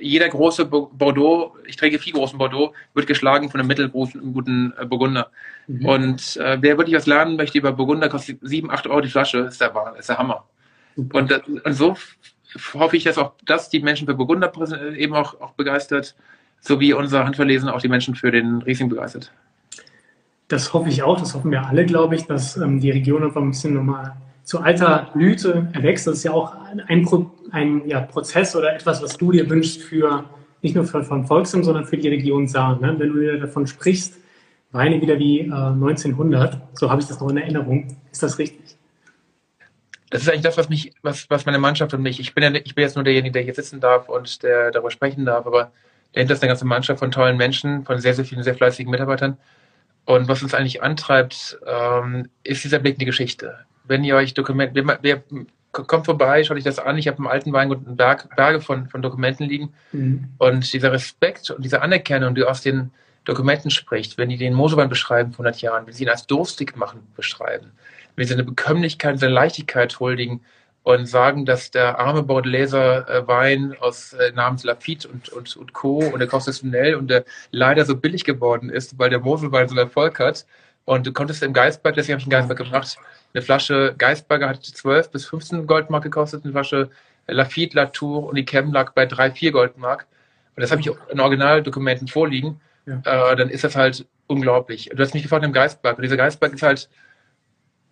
jeder 0.00 0.28
große 0.28 0.64
Bordeaux, 0.66 1.56
ich 1.66 1.76
träge 1.76 1.98
viel 1.98 2.14
großen 2.14 2.36
Bordeaux, 2.36 2.72
wird 2.94 3.06
geschlagen 3.06 3.50
von 3.50 3.60
einem 3.60 3.68
mittelgroßen 3.68 4.32
guten 4.32 4.74
äh, 4.76 4.84
Burgunder. 4.84 5.30
Mhm. 5.68 5.86
Und 5.86 6.36
äh, 6.38 6.58
wer 6.60 6.76
wirklich 6.76 6.96
was 6.96 7.06
lernen 7.06 7.36
möchte 7.36 7.58
über 7.58 7.72
Burgunder, 7.72 8.08
kostet 8.08 8.38
7, 8.42 8.70
8 8.70 8.88
Euro 8.88 9.00
die 9.00 9.10
Flasche, 9.10 9.38
ist 9.38 9.60
der, 9.60 9.72
ist 9.98 10.08
der 10.08 10.18
Hammer. 10.18 10.44
Und, 10.96 11.32
und 11.32 11.72
so 11.72 11.96
hoffe 12.74 12.96
ich, 12.96 13.04
dass 13.04 13.18
auch 13.18 13.32
das 13.44 13.68
die 13.68 13.80
Menschen 13.80 14.06
für 14.06 14.14
Burgunder 14.14 14.52
eben 14.96 15.14
auch, 15.14 15.40
auch 15.40 15.52
begeistert 15.52 16.14
so 16.64 16.80
wie 16.80 16.94
unser 16.94 17.24
Handverlesen 17.24 17.68
auch 17.68 17.80
die 17.80 17.88
Menschen 17.88 18.14
für 18.14 18.30
den 18.30 18.62
Riesling 18.62 18.88
begeistert. 18.88 19.30
Das 20.48 20.72
hoffe 20.72 20.88
ich 20.88 21.02
auch, 21.02 21.18
das 21.18 21.34
hoffen 21.34 21.50
wir 21.50 21.66
alle, 21.66 21.84
glaube 21.84 22.14
ich, 22.14 22.26
dass 22.26 22.56
ähm, 22.56 22.80
die 22.80 22.90
Region 22.90 23.22
einfach 23.22 23.42
ein 23.42 23.50
bisschen 23.50 23.74
nochmal 23.74 24.16
zu 24.44 24.60
alter 24.60 25.10
Blüte 25.14 25.68
erwächst. 25.72 26.06
Das 26.06 26.18
ist 26.18 26.24
ja 26.24 26.32
auch 26.32 26.54
ein, 26.86 27.08
ein 27.50 27.88
ja, 27.88 28.00
Prozess 28.00 28.54
oder 28.54 28.74
etwas, 28.74 29.02
was 29.02 29.16
du 29.16 29.32
dir 29.32 29.48
wünschst 29.50 29.82
für 29.82 30.24
nicht 30.62 30.74
nur 30.74 30.84
für, 30.84 31.02
von 31.02 31.26
Volksem, 31.26 31.62
sondern 31.64 31.84
für 31.84 31.98
die 31.98 32.08
Region 32.08 32.46
Saar. 32.46 32.78
Ne? 32.80 32.94
Wenn 32.98 33.08
du 33.10 33.20
wieder 33.20 33.38
davon 33.38 33.66
sprichst, 33.66 34.18
Weine 34.72 35.00
wieder 35.00 35.18
wie 35.18 35.40
äh, 35.40 35.52
1900, 35.52 36.58
so 36.72 36.90
habe 36.90 37.00
ich 37.00 37.06
das 37.06 37.20
noch 37.20 37.28
in 37.28 37.36
Erinnerung. 37.36 37.96
Ist 38.10 38.22
das 38.22 38.38
richtig? 38.38 38.76
Das 40.10 40.22
ist 40.22 40.28
eigentlich 40.28 40.42
das, 40.42 40.56
was 40.56 40.68
mich, 40.68 40.92
was, 41.02 41.30
was 41.30 41.46
meine 41.46 41.58
Mannschaft 41.58 41.94
und 41.94 42.02
mich, 42.02 42.18
ich 42.18 42.34
bin 42.34 42.42
ja, 42.42 42.50
ich 42.52 42.74
bin 42.74 42.82
jetzt 42.82 42.96
nur 42.96 43.04
derjenige, 43.04 43.32
der 43.32 43.42
hier 43.42 43.54
sitzen 43.54 43.80
darf 43.80 44.08
und 44.08 44.42
der 44.42 44.72
darüber 44.72 44.90
sprechen 44.90 45.24
darf, 45.24 45.46
aber 45.46 45.70
Dahinter 46.14 46.34
ist 46.34 46.42
eine 46.42 46.48
ganze 46.48 46.64
Mannschaft 46.64 47.00
von 47.00 47.10
tollen 47.10 47.36
Menschen, 47.36 47.84
von 47.84 47.98
sehr, 47.98 48.14
sehr 48.14 48.24
vielen, 48.24 48.44
sehr 48.44 48.54
fleißigen 48.54 48.90
Mitarbeitern. 48.90 49.36
Und 50.04 50.28
was 50.28 50.42
uns 50.42 50.54
eigentlich 50.54 50.82
antreibt, 50.82 51.58
ähm, 51.66 52.28
ist 52.44 52.62
dieser 52.62 52.78
Blick 52.78 52.94
in 52.94 53.00
die 53.00 53.04
Geschichte. 53.04 53.58
Wenn 53.84 54.04
ihr 54.04 54.16
euch 54.16 54.34
Dokumente, 54.34 54.74
wer, 54.74 54.98
wer 55.02 55.22
kommt 55.72 56.06
vorbei, 56.06 56.42
schaut 56.44 56.56
euch 56.56 56.64
das 56.64 56.78
an. 56.78 56.98
Ich 56.98 57.08
habe 57.08 57.18
im 57.18 57.26
alten 57.26 57.52
Weingut 57.52 57.86
einen 57.86 57.96
Berg, 57.96 58.34
Berge 58.36 58.60
von, 58.60 58.88
von 58.88 59.02
Dokumenten 59.02 59.46
liegen. 59.46 59.72
Mhm. 59.92 60.28
Und 60.38 60.72
dieser 60.72 60.92
Respekt 60.92 61.50
und 61.50 61.64
diese 61.64 61.82
Anerkennung, 61.82 62.34
die 62.34 62.44
aus 62.44 62.62
den 62.62 62.90
Dokumenten 63.24 63.70
spricht, 63.70 64.18
wenn 64.18 64.28
die 64.28 64.36
den 64.36 64.54
Mosewein 64.54 64.88
beschreiben 64.88 65.32
vor 65.32 65.44
100 65.44 65.62
Jahren, 65.62 65.86
wenn 65.86 65.94
sie 65.94 66.04
ihn 66.04 66.10
als 66.10 66.26
durstig 66.26 66.76
machen 66.76 67.00
beschreiben, 67.16 67.72
wenn 68.16 68.26
sie 68.26 68.34
eine 68.34 68.44
Bekömmlichkeit, 68.44 69.22
eine 69.22 69.32
Leichtigkeit 69.32 69.98
huldigen, 69.98 70.40
und 70.84 71.06
sagen, 71.06 71.46
dass 71.46 71.70
der 71.70 71.98
arme 71.98 72.22
Baudeläser 72.22 73.08
äh, 73.08 73.26
Wein 73.26 73.74
aus 73.80 74.12
äh, 74.12 74.32
namens 74.32 74.64
Lafitte 74.64 75.08
und, 75.08 75.30
und, 75.30 75.56
und 75.56 75.72
Co. 75.72 75.98
und 75.98 76.18
der 76.18 76.28
konzessionell 76.28 76.94
und 76.94 77.08
der 77.08 77.24
leider 77.50 77.86
so 77.86 77.96
billig 77.96 78.24
geworden 78.24 78.68
ist, 78.68 78.98
weil 78.98 79.08
der 79.08 79.18
Moselwein 79.18 79.66
so 79.66 79.74
einen 79.74 79.86
Erfolg 79.86 80.20
hat. 80.20 80.46
Und 80.84 81.06
du 81.06 81.12
konntest 81.14 81.42
im 81.42 81.54
Geistberg, 81.54 81.94
deswegen 81.94 82.12
habe 82.12 82.20
ich 82.20 82.26
einen 82.26 82.48
Geistberg 82.48 82.58
gemacht, 82.58 82.98
eine 83.34 83.42
Flasche 83.42 83.94
Geistberger 83.98 84.48
hat 84.48 84.64
12 84.64 85.10
bis 85.10 85.26
15 85.26 85.66
Goldmark 85.66 86.04
gekostet, 86.04 86.44
eine 86.44 86.52
Flasche 86.52 86.90
Lafitte, 87.26 87.76
Latour 87.76 88.28
und 88.28 88.36
die 88.36 88.44
Chem 88.44 88.72
lag 88.72 88.92
bei 88.92 89.06
3, 89.06 89.32
4 89.32 89.52
Goldmark. 89.52 90.06
Und 90.56 90.60
das 90.60 90.70
habe 90.70 90.80
ich 90.80 90.90
in 91.10 91.20
Originaldokumenten 91.20 92.06
vorliegen. 92.06 92.60
Ja. 92.86 93.32
Äh, 93.32 93.36
dann 93.36 93.48
ist 93.48 93.64
das 93.64 93.76
halt 93.76 94.06
unglaublich. 94.26 94.90
Du 94.94 95.02
hast 95.02 95.14
mich 95.14 95.22
gefragt 95.22 95.44
im 95.44 95.52
Geistberg. 95.52 95.96
Und 95.96 96.02
dieser 96.02 96.16
Geistberg 96.16 96.52
ist 96.52 96.62
halt, 96.62 96.88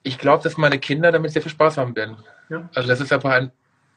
ich 0.03 0.19
glaube, 0.19 0.45
dass 0.45 0.57
meine 0.57 0.79
Kinder 0.79 1.11
damit 1.13 1.33
sehr 1.33 1.43
viel 1.43 1.51
Spaß 1.51 1.79
haben 1.79 1.97
werden. 1.97 2.17
Ja. 2.51 2.69
Also 2.75 2.89
das 2.89 3.01
ist 3.01 3.13
einfach 3.13 3.31
ein 3.31 3.51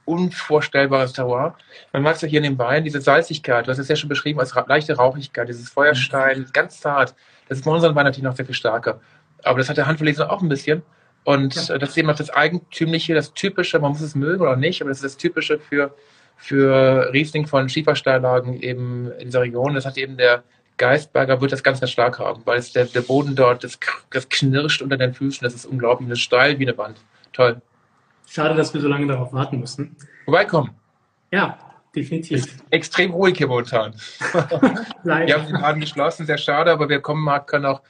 unvorstellbares 0.05 1.13
Terroir. 1.13 1.55
Man 1.91 2.03
mag 2.03 2.15
es 2.15 2.21
ja 2.21 2.27
hier 2.27 2.37
in 2.39 2.43
dem 2.43 2.57
Wein, 2.59 2.83
diese 2.83 3.01
Salzigkeit, 3.01 3.65
du 3.65 3.71
hast 3.71 3.79
es 3.79 3.87
ja 3.87 3.95
schon 3.95 4.09
beschrieben 4.09 4.39
als 4.39 4.53
leichte 4.67 4.95
Rauchigkeit, 4.95 5.49
dieses 5.49 5.69
Feuerstein, 5.69 6.41
mhm. 6.41 6.49
ganz 6.53 6.79
zart. 6.79 7.15
Das 7.49 7.57
ist 7.57 7.65
bei 7.65 7.71
unseren 7.71 7.95
Wein 7.95 8.05
natürlich 8.05 8.23
noch 8.23 8.35
sehr 8.35 8.45
viel 8.45 8.55
stärker. 8.55 9.01
Aber 9.43 9.57
das 9.57 9.69
hat 9.69 9.77
der 9.77 9.87
Handverleser 9.87 10.31
auch 10.31 10.41
ein 10.41 10.49
bisschen. 10.49 10.83
Und 11.25 11.55
ja. 11.55 11.77
das 11.77 11.89
ist 11.89 11.97
eben 11.97 12.09
auch 12.09 12.15
das 12.15 12.29
Eigentümliche, 12.29 13.15
das 13.15 13.33
Typische, 13.33 13.79
man 13.79 13.91
muss 13.91 14.01
es 14.01 14.15
mögen 14.15 14.43
oder 14.43 14.55
nicht, 14.55 14.81
aber 14.81 14.91
das 14.91 14.99
ist 14.99 15.05
das 15.05 15.17
Typische 15.17 15.59
für, 15.59 15.93
für 16.37 17.11
Riesling 17.11 17.47
von 17.47 17.67
Schiefersteillagen 17.67 18.61
eben 18.61 19.11
in 19.19 19.25
dieser 19.25 19.41
Region. 19.41 19.73
Das 19.73 19.85
hat 19.85 19.97
eben 19.97 20.17
der 20.17 20.43
Geistberger 20.77 21.41
wird 21.41 21.51
das 21.51 21.63
ganz, 21.63 21.79
ganz 21.79 21.91
stark 21.91 22.19
haben, 22.19 22.41
weil 22.45 22.59
es 22.59 22.73
der, 22.73 22.85
der 22.85 23.01
Boden 23.01 23.35
dort, 23.35 23.63
das, 23.63 23.79
das 24.11 24.29
knirscht 24.29 24.81
unter 24.81 24.97
den 24.97 25.13
Füßen, 25.13 25.43
das 25.43 25.55
ist 25.55 25.65
unglaublich, 25.65 26.09
das 26.09 26.19
ist 26.19 26.23
steil 26.23 26.59
wie 26.59 26.67
eine 26.67 26.77
Wand. 26.77 26.97
Toll. 27.33 27.61
Schade, 28.27 28.55
dass 28.55 28.73
wir 28.73 28.81
so 28.81 28.87
lange 28.87 29.07
darauf 29.07 29.33
warten 29.33 29.59
müssen. 29.59 29.95
Vorbeikommen. 30.25 30.71
Ja, 31.31 31.57
definitiv. 31.95 32.37
Ist 32.37 32.63
extrem 32.69 33.11
ruhig 33.11 33.37
hier 33.37 33.47
momentan. 33.47 33.95
Wir 35.03 35.35
haben 35.35 35.47
den 35.47 35.55
Laden 35.55 35.81
geschlossen, 35.81 36.25
sehr 36.25 36.37
schade, 36.37 36.71
aber 36.71 36.89
wer 36.89 36.99
kommen 36.99 37.23
mag, 37.23 37.47
kann 37.47 37.65
auch, 37.65 37.81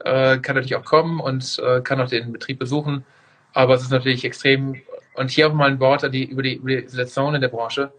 äh, 0.00 0.38
kann 0.38 0.56
natürlich 0.56 0.76
auch 0.76 0.84
kommen 0.84 1.20
und 1.20 1.60
äh, 1.64 1.80
kann 1.80 2.00
auch 2.00 2.08
den 2.08 2.32
Betrieb 2.32 2.58
besuchen. 2.58 3.04
Aber 3.52 3.74
es 3.74 3.82
ist 3.82 3.90
natürlich 3.90 4.24
extrem, 4.24 4.80
und 5.14 5.30
hier 5.30 5.48
auch 5.48 5.54
mal 5.54 5.70
ein 5.70 5.80
Wort 5.80 6.12
die, 6.12 6.24
über, 6.24 6.42
die, 6.42 6.54
über 6.54 6.80
die 6.80 6.88
Situation 6.88 7.34
in 7.34 7.40
der 7.40 7.48
Branche. 7.48 7.92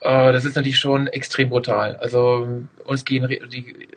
Äh, 0.00 0.32
das 0.32 0.44
ist 0.44 0.56
natürlich 0.56 0.78
schon 0.78 1.06
extrem 1.06 1.48
brutal. 1.48 1.96
Also 1.96 2.64
uns 2.84 3.04
gehen, 3.04 3.28
die, 3.28 3.88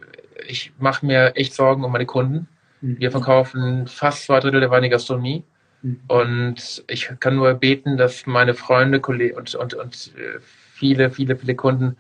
ich 0.48 0.72
mache 0.80 1.06
mir 1.06 1.36
echt 1.36 1.54
Sorgen 1.54 1.84
um 1.84 1.92
meine 1.92 2.06
Kunden. 2.06 2.48
Mhm. 2.82 3.00
Wir 3.00 3.12
verkaufen 3.12 3.88
fast 3.88 4.26
zwei 4.26 4.40
Drittel 4.40 4.60
der 4.60 4.72
Weine 4.72 4.90
Gastronomie. 4.90 5.44
Mhm. 5.82 6.00
Und 6.08 6.84
ich 6.88 7.10
kann 7.20 7.36
nur 7.36 7.54
beten, 7.54 7.98
dass 7.98 8.26
meine 8.26 8.54
Freunde, 8.54 9.00
Kollegen 9.00 9.38
und, 9.38 9.56
und, 9.56 9.74
und 9.74 10.14
äh, 10.18 10.40
viele, 10.74 11.10
viele, 11.12 11.36
viele 11.36 11.56
Kunden, 11.56 11.98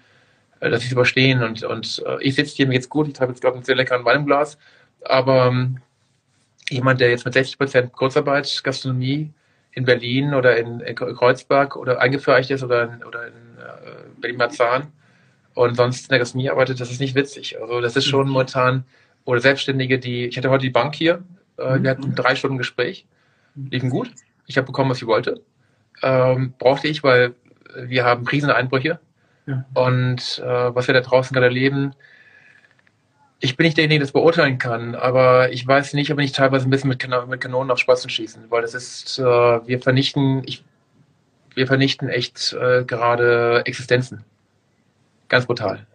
äh, 0.60 0.70
dass 0.70 0.82
sie 0.82 0.88
es 0.88 0.94
überstehen. 0.94 1.44
Und, 1.44 1.64
und 1.64 2.04
äh, 2.06 2.22
ich 2.22 2.36
sitze 2.36 2.56
hier, 2.56 2.68
mir 2.68 2.74
geht's 2.74 2.90
gut, 2.90 3.08
ich 3.08 3.20
habe 3.20 3.32
jetzt, 3.32 3.42
glaube 3.42 3.56
ich, 3.56 3.60
einen 3.60 3.66
sehr 3.66 3.76
leckeren 3.76 4.06
Wein 4.06 4.18
im 4.18 4.26
Glas. 4.26 4.58
Aber 5.06 5.48
ähm, 5.48 5.80
jemand, 6.70 7.02
der 7.02 7.10
jetzt 7.10 7.26
mit 7.26 7.34
60 7.34 7.58
Prozent 7.58 7.94
Kurzarbeit, 7.94 8.62
Gastronomie 8.64 9.32
in 9.72 9.86
Berlin 9.86 10.34
oder 10.34 10.58
in, 10.58 10.80
in 10.80 10.96
Kreuzberg 10.96 11.76
oder 11.76 12.00
eingefärcht 12.00 12.52
ist 12.52 12.64
oder 12.64 12.84
in, 12.84 13.04
oder 13.04 13.28
in 13.28 13.34
äh, 13.34 14.22
Berlin-Marzahn 14.22 14.88
und 15.54 15.76
sonst 15.76 16.04
in 16.04 16.10
der 16.10 16.20
Gastronomie 16.20 16.50
arbeitet, 16.50 16.80
das 16.80 16.92
ist 16.92 17.00
nicht 17.00 17.16
witzig. 17.16 17.60
Also 17.62 17.82
das 17.82 17.96
ist 17.96 18.06
schon 18.06 18.28
mhm. 18.28 18.34
momentan, 18.34 18.86
oder 19.26 19.42
Selbstständige, 19.42 20.00
die, 20.00 20.26
ich 20.26 20.38
hatte 20.38 20.50
heute 20.50 20.64
die 20.64 20.70
Bank 20.70 20.96
hier, 20.96 21.24
äh, 21.58 21.82
wir 21.82 21.92
hatten 21.92 22.16
drei 22.16 22.36
Stunden 22.36 22.58
Gespräch 22.58 23.06
liefen 23.70 23.90
gut. 23.90 24.12
Ich 24.48 24.58
habe 24.58 24.68
bekommen, 24.68 24.90
was 24.90 25.02
ich 25.02 25.08
wollte. 25.08 25.42
Ähm, 26.02 26.54
brauchte 26.58 26.88
ich, 26.88 27.04
weil 27.04 27.36
wir 27.76 28.06
haben 28.06 28.26
Kriseneinbrüche. 28.26 29.00
Ja. 29.46 29.66
Und 29.74 30.40
äh, 30.40 30.76
was 30.76 30.88
wir 30.88 30.94
da 30.94 31.02
draußen 31.02 31.34
gerade 31.34 31.48
erleben, 31.48 31.94
ich 33.40 33.56
bin 33.56 33.66
nicht 33.66 33.78
derjenige, 33.78 34.00
der 34.00 34.06
das 34.06 34.12
beurteilen 34.12 34.58
kann, 34.58 34.96
aber 34.96 35.52
ich 35.52 35.66
weiß 35.66 35.94
nicht, 35.94 36.12
ob 36.12 36.20
ich 36.20 36.32
teilweise 36.32 36.68
ein 36.68 36.70
bisschen 36.70 36.90
mit, 36.90 37.00
kan 37.00 37.30
mit 37.30 37.42
Kanonen 37.42 37.72
auf 37.72 37.80
Spatzen 37.80 38.10
schießen, 38.10 38.44
weil 38.50 38.62
das 38.62 38.74
ist, 38.74 39.18
äh, 39.20 39.24
wir 39.24 39.80
vernichten, 39.80 40.44
ich, 40.46 40.64
wir 41.56 41.68
vernichten 41.68 42.10
echt 42.10 42.54
äh, 42.54 42.84
gerade 42.84 43.64
Existenzen. 43.66 44.24
Ganz 45.30 45.46
brutal. 45.46 45.86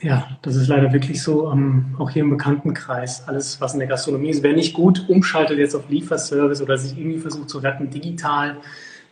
Ja, 0.00 0.28
das 0.42 0.56
ist 0.56 0.68
leider 0.68 0.92
wirklich 0.92 1.22
so, 1.22 1.50
ähm, 1.50 1.96
auch 1.98 2.10
hier 2.10 2.22
im 2.22 2.30
Bekanntenkreis. 2.30 3.26
Alles, 3.26 3.60
was 3.60 3.72
in 3.74 3.80
der 3.80 3.88
Gastronomie 3.88 4.30
ist, 4.30 4.42
wer 4.42 4.52
nicht 4.52 4.74
gut 4.74 5.08
umschaltet 5.08 5.58
jetzt 5.58 5.74
auf 5.74 5.88
Lieferservice 5.88 6.62
oder 6.62 6.78
sich 6.78 6.96
irgendwie 6.96 7.18
versucht 7.18 7.50
zu 7.50 7.58
retten 7.58 7.90
digital, 7.90 8.58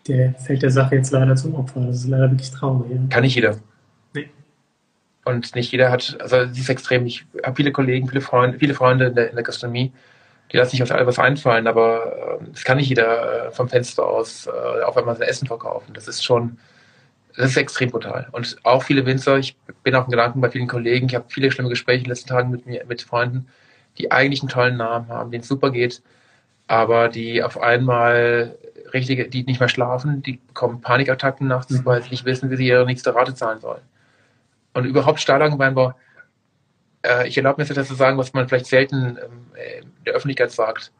der 0.07 0.35
fällt 0.35 0.63
der 0.63 0.71
Sache 0.71 0.95
jetzt 0.95 1.11
leider 1.11 1.35
zum 1.35 1.55
Opfer. 1.57 1.81
Das 1.81 1.97
ist 1.97 2.09
leider 2.09 2.31
wirklich 2.31 2.51
traurig. 2.53 2.93
Ja. 2.93 2.99
Kann 3.11 3.23
nicht 3.23 3.35
jeder. 3.35 3.57
Und 5.27 5.57
nicht 5.57 5.73
jeder 5.73 5.91
hat, 5.91 6.17
also 6.21 6.47
das 6.47 6.57
ist 6.57 6.69
extrem. 6.69 7.05
Ich 7.05 7.27
habe 7.43 7.57
viele 7.57 7.73
Kollegen, 7.73 8.09
viele 8.09 8.21
Freunde, 8.21 8.61
viele 8.61 8.75
Freunde 8.75 9.07
in 9.07 9.17
der, 9.17 9.29
in 9.29 9.35
der 9.35 9.43
Gastronomie, 9.43 9.93
die 10.53 10.57
lassen 10.57 10.71
sich 10.71 10.85
auf 10.85 10.93
alles 10.93 11.19
einfallen, 11.19 11.67
aber 11.67 12.39
es 12.55 12.61
äh, 12.61 12.65
kann 12.65 12.77
nicht 12.77 12.89
jeder 12.89 13.49
äh, 13.49 13.51
vom 13.51 13.69
Fenster 13.69 14.07
aus 14.07 14.47
äh, 14.47 14.83
auf 14.85 14.97
einmal 14.97 15.17
sein 15.17 15.27
Essen 15.27 15.49
verkaufen. 15.49 15.95
Das 15.95 16.07
ist 16.07 16.25
schon, 16.25 16.59
das 17.37 17.51
ist 17.51 17.57
extrem 17.57 17.91
brutal. 17.91 18.29
Und 18.31 18.57
auch 18.63 18.85
viele 18.85 19.05
Winzer, 19.05 19.37
ich 19.39 19.57
bin 19.83 19.97
auch 19.97 20.05
in 20.05 20.13
Gedanken 20.13 20.41
bei 20.41 20.49
vielen 20.49 20.69
Kollegen, 20.69 21.09
ich 21.09 21.17
habe 21.17 21.25
viele 21.27 21.51
schlimme 21.51 21.71
Gespräche 21.71 21.99
in 21.99 22.05
den 22.05 22.11
letzten 22.11 22.29
Tagen 22.29 22.53
mit 22.53 22.65
mir, 22.65 22.85
mit 22.87 23.03
Freunden, 23.03 23.49
die 23.99 24.13
eigentlich 24.13 24.43
einen 24.43 24.49
tollen 24.49 24.77
Namen 24.77 25.09
haben, 25.09 25.33
denen 25.33 25.43
es 25.43 25.49
super 25.49 25.73
geht, 25.73 26.03
aber 26.69 27.09
die 27.09 27.43
auf 27.43 27.61
einmal 27.61 28.57
richtige, 28.95 29.29
die 29.29 29.43
nicht 29.43 29.59
mehr 29.59 29.69
schlafen, 29.69 30.23
die 30.23 30.39
bekommen 30.47 30.83
Panikattacken 30.83 31.49
nachts, 31.49 31.73
mhm. 31.73 31.85
weil 31.85 32.01
sie 32.05 32.11
nicht 32.11 32.25
wissen, 32.25 32.49
wie 32.49 32.57
sie 32.57 32.69
ihre 32.69 32.87
nächste 32.87 33.13
Rate 33.13 33.35
zahlen 33.35 33.61
sollen. 33.61 33.83
Und 34.77 34.85
überhaupt 34.85 35.21
Stahlangenweinbau, 35.21 35.95
äh, 37.03 37.27
ich 37.27 37.37
erlaube 37.37 37.61
mir 37.61 37.67
jetzt 37.67 37.77
das 37.77 37.89
zu 37.89 37.95
sagen, 37.95 38.19
was 38.19 38.33
man 38.33 38.49
vielleicht 38.49 38.67
selten 38.67 39.17
in 39.17 39.93
der 40.05 40.15
Öffentlichkeit 40.15 40.53
sagt. 40.53 40.93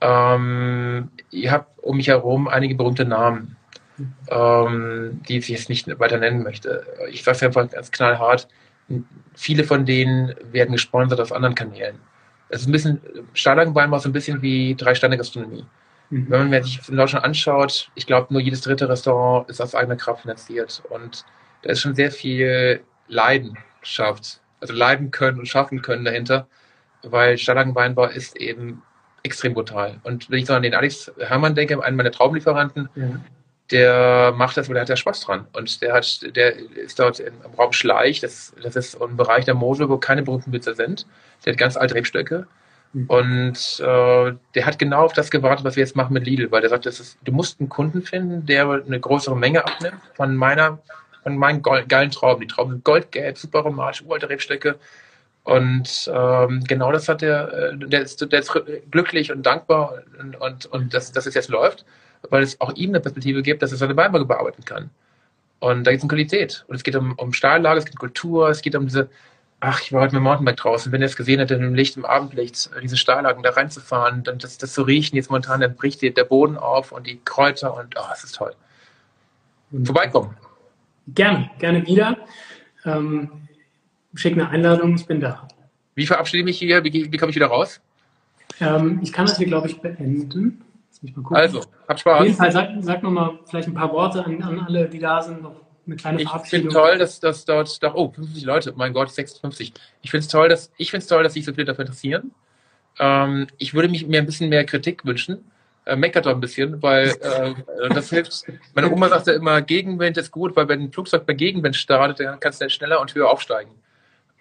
Ähm, 0.00 1.10
ihr 1.30 1.50
habt 1.50 1.82
um 1.82 1.96
mich 1.96 2.08
herum 2.08 2.46
einige 2.46 2.74
berühmte 2.74 3.04
Namen 3.04 3.56
ähm, 4.28 5.20
die 5.28 5.38
ich 5.38 5.48
jetzt 5.48 5.68
nicht 5.68 5.86
weiter 5.98 6.18
nennen 6.18 6.42
möchte. 6.42 6.86
Ich 7.10 7.22
sage 7.24 7.36
es 7.36 7.42
einfach 7.42 7.70
ganz 7.70 7.90
knallhart, 7.90 8.48
viele 9.34 9.64
von 9.64 9.84
denen 9.84 10.34
werden 10.52 10.72
gesponsert 10.72 11.20
auf 11.20 11.32
anderen 11.32 11.54
Kanälen. 11.54 11.98
Es 12.48 12.60
ist 12.60 12.68
ein 12.68 12.72
bisschen, 12.72 13.00
Stahlagenwein 13.32 13.90
war 13.90 14.00
so 14.00 14.08
ein 14.08 14.12
bisschen 14.12 14.42
wie 14.42 14.74
Drei-Sterne-Gastronomie. 14.76 15.66
Mhm. 16.10 16.26
Wenn 16.28 16.50
man 16.50 16.62
sich 16.62 16.88
in 16.88 16.96
Deutschland 16.96 17.24
anschaut, 17.24 17.90
ich 17.94 18.06
glaube, 18.06 18.32
nur 18.32 18.40
jedes 18.40 18.60
dritte 18.60 18.88
Restaurant 18.88 19.48
ist 19.48 19.60
aus 19.60 19.74
eigener 19.74 19.96
Kraft 19.96 20.22
finanziert. 20.22 20.82
Und 20.90 21.24
da 21.62 21.70
ist 21.70 21.80
schon 21.80 21.94
sehr 21.94 22.12
viel 22.12 22.80
Leidenschaft 23.08 24.40
also 24.60 24.74
leiden 24.74 25.10
können 25.10 25.38
und 25.38 25.46
schaffen 25.46 25.82
können 25.82 26.04
dahinter, 26.04 26.46
weil 27.02 27.38
Stallagenweinbau 27.38 28.06
ist 28.06 28.36
eben 28.36 28.82
extrem 29.22 29.54
brutal. 29.54 30.00
Und 30.02 30.30
wenn 30.30 30.38
ich 30.38 30.46
so 30.46 30.54
an 30.54 30.62
den 30.62 30.74
Alex 30.74 31.12
Hermann 31.18 31.54
denke, 31.54 31.82
einen 31.82 31.96
meiner 31.96 32.10
Traumlieferanten, 32.10 32.88
ja. 32.94 33.08
der 33.70 34.32
macht 34.32 34.56
das, 34.56 34.68
weil 34.68 34.74
der 34.74 34.82
hat 34.82 34.88
ja 34.88 34.96
Spaß 34.96 35.20
dran. 35.20 35.46
Und 35.52 35.82
der 35.82 35.94
hat, 35.94 36.36
der 36.36 36.56
ist 36.56 36.98
dort 36.98 37.20
im 37.20 37.34
Raum 37.58 37.72
Schleich, 37.72 38.20
das, 38.20 38.54
das 38.62 38.76
ist 38.76 39.00
ein 39.00 39.16
Bereich 39.16 39.44
der 39.44 39.54
Mosel, 39.54 39.88
wo 39.88 39.98
keine 39.98 40.22
berühmten 40.22 40.50
Blitzer 40.50 40.74
sind. 40.74 41.06
Der 41.44 41.52
hat 41.52 41.58
ganz 41.58 41.76
alte 41.76 41.94
Rebstöcke. 41.94 42.46
Mhm. 42.92 43.06
Und 43.08 43.80
äh, 43.80 44.32
der 44.54 44.66
hat 44.66 44.78
genau 44.78 45.04
auf 45.04 45.12
das 45.12 45.30
gewartet, 45.30 45.64
was 45.64 45.76
wir 45.76 45.82
jetzt 45.82 45.96
machen 45.96 46.14
mit 46.14 46.24
Lidl, 46.24 46.50
weil 46.50 46.60
der 46.60 46.70
sagt, 46.70 46.86
das 46.86 47.00
ist, 47.00 47.18
du 47.24 47.32
musst 47.32 47.60
einen 47.60 47.68
Kunden 47.68 48.02
finden, 48.02 48.46
der 48.46 48.68
eine 48.70 49.00
größere 49.00 49.36
Menge 49.36 49.64
abnimmt 49.64 50.00
von 50.14 50.34
meiner, 50.36 50.78
von 51.26 51.36
meinen 51.38 51.60
geilen 51.60 52.12
Trauben. 52.12 52.40
Die 52.40 52.46
Trauben 52.46 52.70
sind 52.70 52.84
goldgelb, 52.84 53.36
super 53.36 53.58
aromatisch, 53.58 54.04
uralte 54.06 54.28
Rebstöcke. 54.28 54.76
Und 55.42 56.08
ähm, 56.14 56.62
genau 56.68 56.92
das 56.92 57.08
hat 57.08 57.20
der, 57.20 57.52
äh, 57.52 57.76
der 57.76 58.02
ist, 58.02 58.20
der 58.20 58.38
ist 58.38 58.52
glücklich 58.92 59.32
und 59.32 59.44
dankbar 59.44 60.02
und, 60.20 60.40
und, 60.40 60.66
und 60.66 60.94
dass, 60.94 61.10
dass 61.10 61.26
es 61.26 61.34
jetzt 61.34 61.48
läuft, 61.48 61.84
weil 62.30 62.44
es 62.44 62.60
auch 62.60 62.72
ihm 62.74 62.90
eine 62.90 63.00
Perspektive 63.00 63.42
gibt, 63.42 63.60
dass 63.60 63.72
er 63.72 63.78
seine 63.78 63.96
Weinberge 63.96 64.24
bearbeiten 64.24 64.64
kann. 64.64 64.90
Und 65.58 65.84
da 65.84 65.90
geht 65.90 65.98
es 65.98 66.04
um 66.04 66.08
Qualität. 66.08 66.64
Und 66.68 66.76
es 66.76 66.84
geht 66.84 66.94
um, 66.94 67.14
um 67.14 67.32
Stahllage, 67.32 67.80
es 67.80 67.86
geht 67.86 67.94
um 67.94 67.98
Kultur, 67.98 68.48
es 68.48 68.62
geht 68.62 68.76
um 68.76 68.86
diese, 68.86 69.10
ach, 69.58 69.80
ich 69.82 69.92
war 69.92 70.02
heute 70.02 70.14
mit 70.14 70.20
dem 70.20 70.24
Mountainbike 70.24 70.58
draußen, 70.58 70.92
wenn 70.92 71.00
ihr 71.00 71.06
es 71.06 71.16
gesehen 71.16 71.40
hättet, 71.40 71.60
im 71.60 71.74
Licht, 71.74 71.96
im 71.96 72.04
Abendlicht, 72.04 72.70
äh, 72.76 72.80
diese 72.82 72.96
Stahllagen 72.96 73.42
da 73.42 73.50
reinzufahren, 73.50 74.22
dann 74.22 74.38
das, 74.38 74.58
das 74.58 74.74
zu 74.74 74.82
riechen, 74.82 75.16
jetzt 75.16 75.30
momentan, 75.30 75.60
dann 75.60 75.74
bricht 75.74 76.02
der 76.02 76.24
Boden 76.24 76.56
auf 76.56 76.92
und 76.92 77.04
die 77.08 77.20
Kräuter 77.24 77.76
und, 77.76 77.96
oh, 77.98 78.12
es 78.12 78.22
ist 78.22 78.36
toll. 78.36 78.54
Vorbeikommen. 79.84 80.36
Gerne, 81.08 81.50
gerne 81.58 81.86
wieder. 81.86 82.16
Ähm, 82.84 83.30
schick 84.14 84.32
eine 84.32 84.48
Einladung, 84.48 84.94
ich 84.94 85.06
bin 85.06 85.20
da. 85.20 85.46
Wie 85.94 86.06
verabschiede 86.06 86.40
ich 86.40 86.44
mich 86.44 86.58
hier? 86.58 86.82
Wie, 86.84 87.12
wie 87.12 87.16
komme 87.16 87.30
ich 87.30 87.36
wieder 87.36 87.46
raus? 87.46 87.80
Ähm, 88.60 89.00
ich 89.02 89.12
kann 89.12 89.26
das 89.26 89.36
hier, 89.36 89.46
glaube 89.46 89.68
ich, 89.68 89.80
beenden. 89.80 90.62
Also, 91.30 91.62
hab 91.88 92.00
Spaß. 92.00 92.20
Auf 92.20 92.24
jeden 92.24 92.36
Fall, 92.36 92.52
sag, 92.52 92.70
sag 92.80 93.02
nochmal 93.02 93.38
vielleicht 93.44 93.68
ein 93.68 93.74
paar 93.74 93.92
Worte 93.92 94.24
an, 94.24 94.42
an 94.42 94.60
alle, 94.60 94.88
die 94.88 94.98
da 94.98 95.22
sind, 95.22 95.42
noch 95.42 95.60
eine 95.86 95.96
kleine 95.96 96.22
ich 96.22 96.28
finde 96.28 96.68
toll, 96.68 96.98
dass, 96.98 97.20
dass 97.20 97.44
dort, 97.44 97.82
doch, 97.82 97.94
oh, 97.94 98.10
50 98.10 98.44
Leute, 98.44 98.74
mein 98.76 98.92
Gott, 98.92 99.10
56. 99.10 99.72
Ich 100.02 100.10
finde 100.10 100.22
es 100.22 100.28
toll, 100.28 100.48
dass, 100.48 100.72
ich 100.76 100.90
finde 100.90 101.06
toll, 101.06 101.22
dass 101.22 101.34
sich 101.34 101.44
so 101.44 101.52
viele 101.52 101.66
dafür 101.66 101.84
interessieren. 101.84 102.32
Ähm, 102.98 103.46
ich 103.58 103.74
würde 103.74 103.88
mich 103.88 104.06
mir 104.06 104.18
ein 104.20 104.26
bisschen 104.26 104.48
mehr 104.48 104.64
Kritik 104.64 105.04
wünschen. 105.04 105.44
Äh, 105.86 105.94
meckert 105.94 106.26
doch 106.26 106.32
ein 106.32 106.40
bisschen, 106.40 106.82
weil 106.82 107.10
äh, 107.20 107.88
das 107.90 108.10
hilft. 108.10 108.44
Meine 108.74 108.90
Oma 108.90 109.08
sagte 109.08 109.30
immer, 109.30 109.62
Gegenwind 109.62 110.16
ist 110.16 110.32
gut, 110.32 110.56
weil 110.56 110.68
wenn 110.68 110.82
ein 110.82 110.92
Flugzeug 110.92 111.24
bei 111.26 111.32
Gegenwind 111.32 111.76
startet, 111.76 112.26
dann 112.26 112.40
kannst 112.40 112.60
du 112.60 112.68
schneller 112.68 113.00
und 113.00 113.14
höher 113.14 113.30
aufsteigen. 113.30 113.70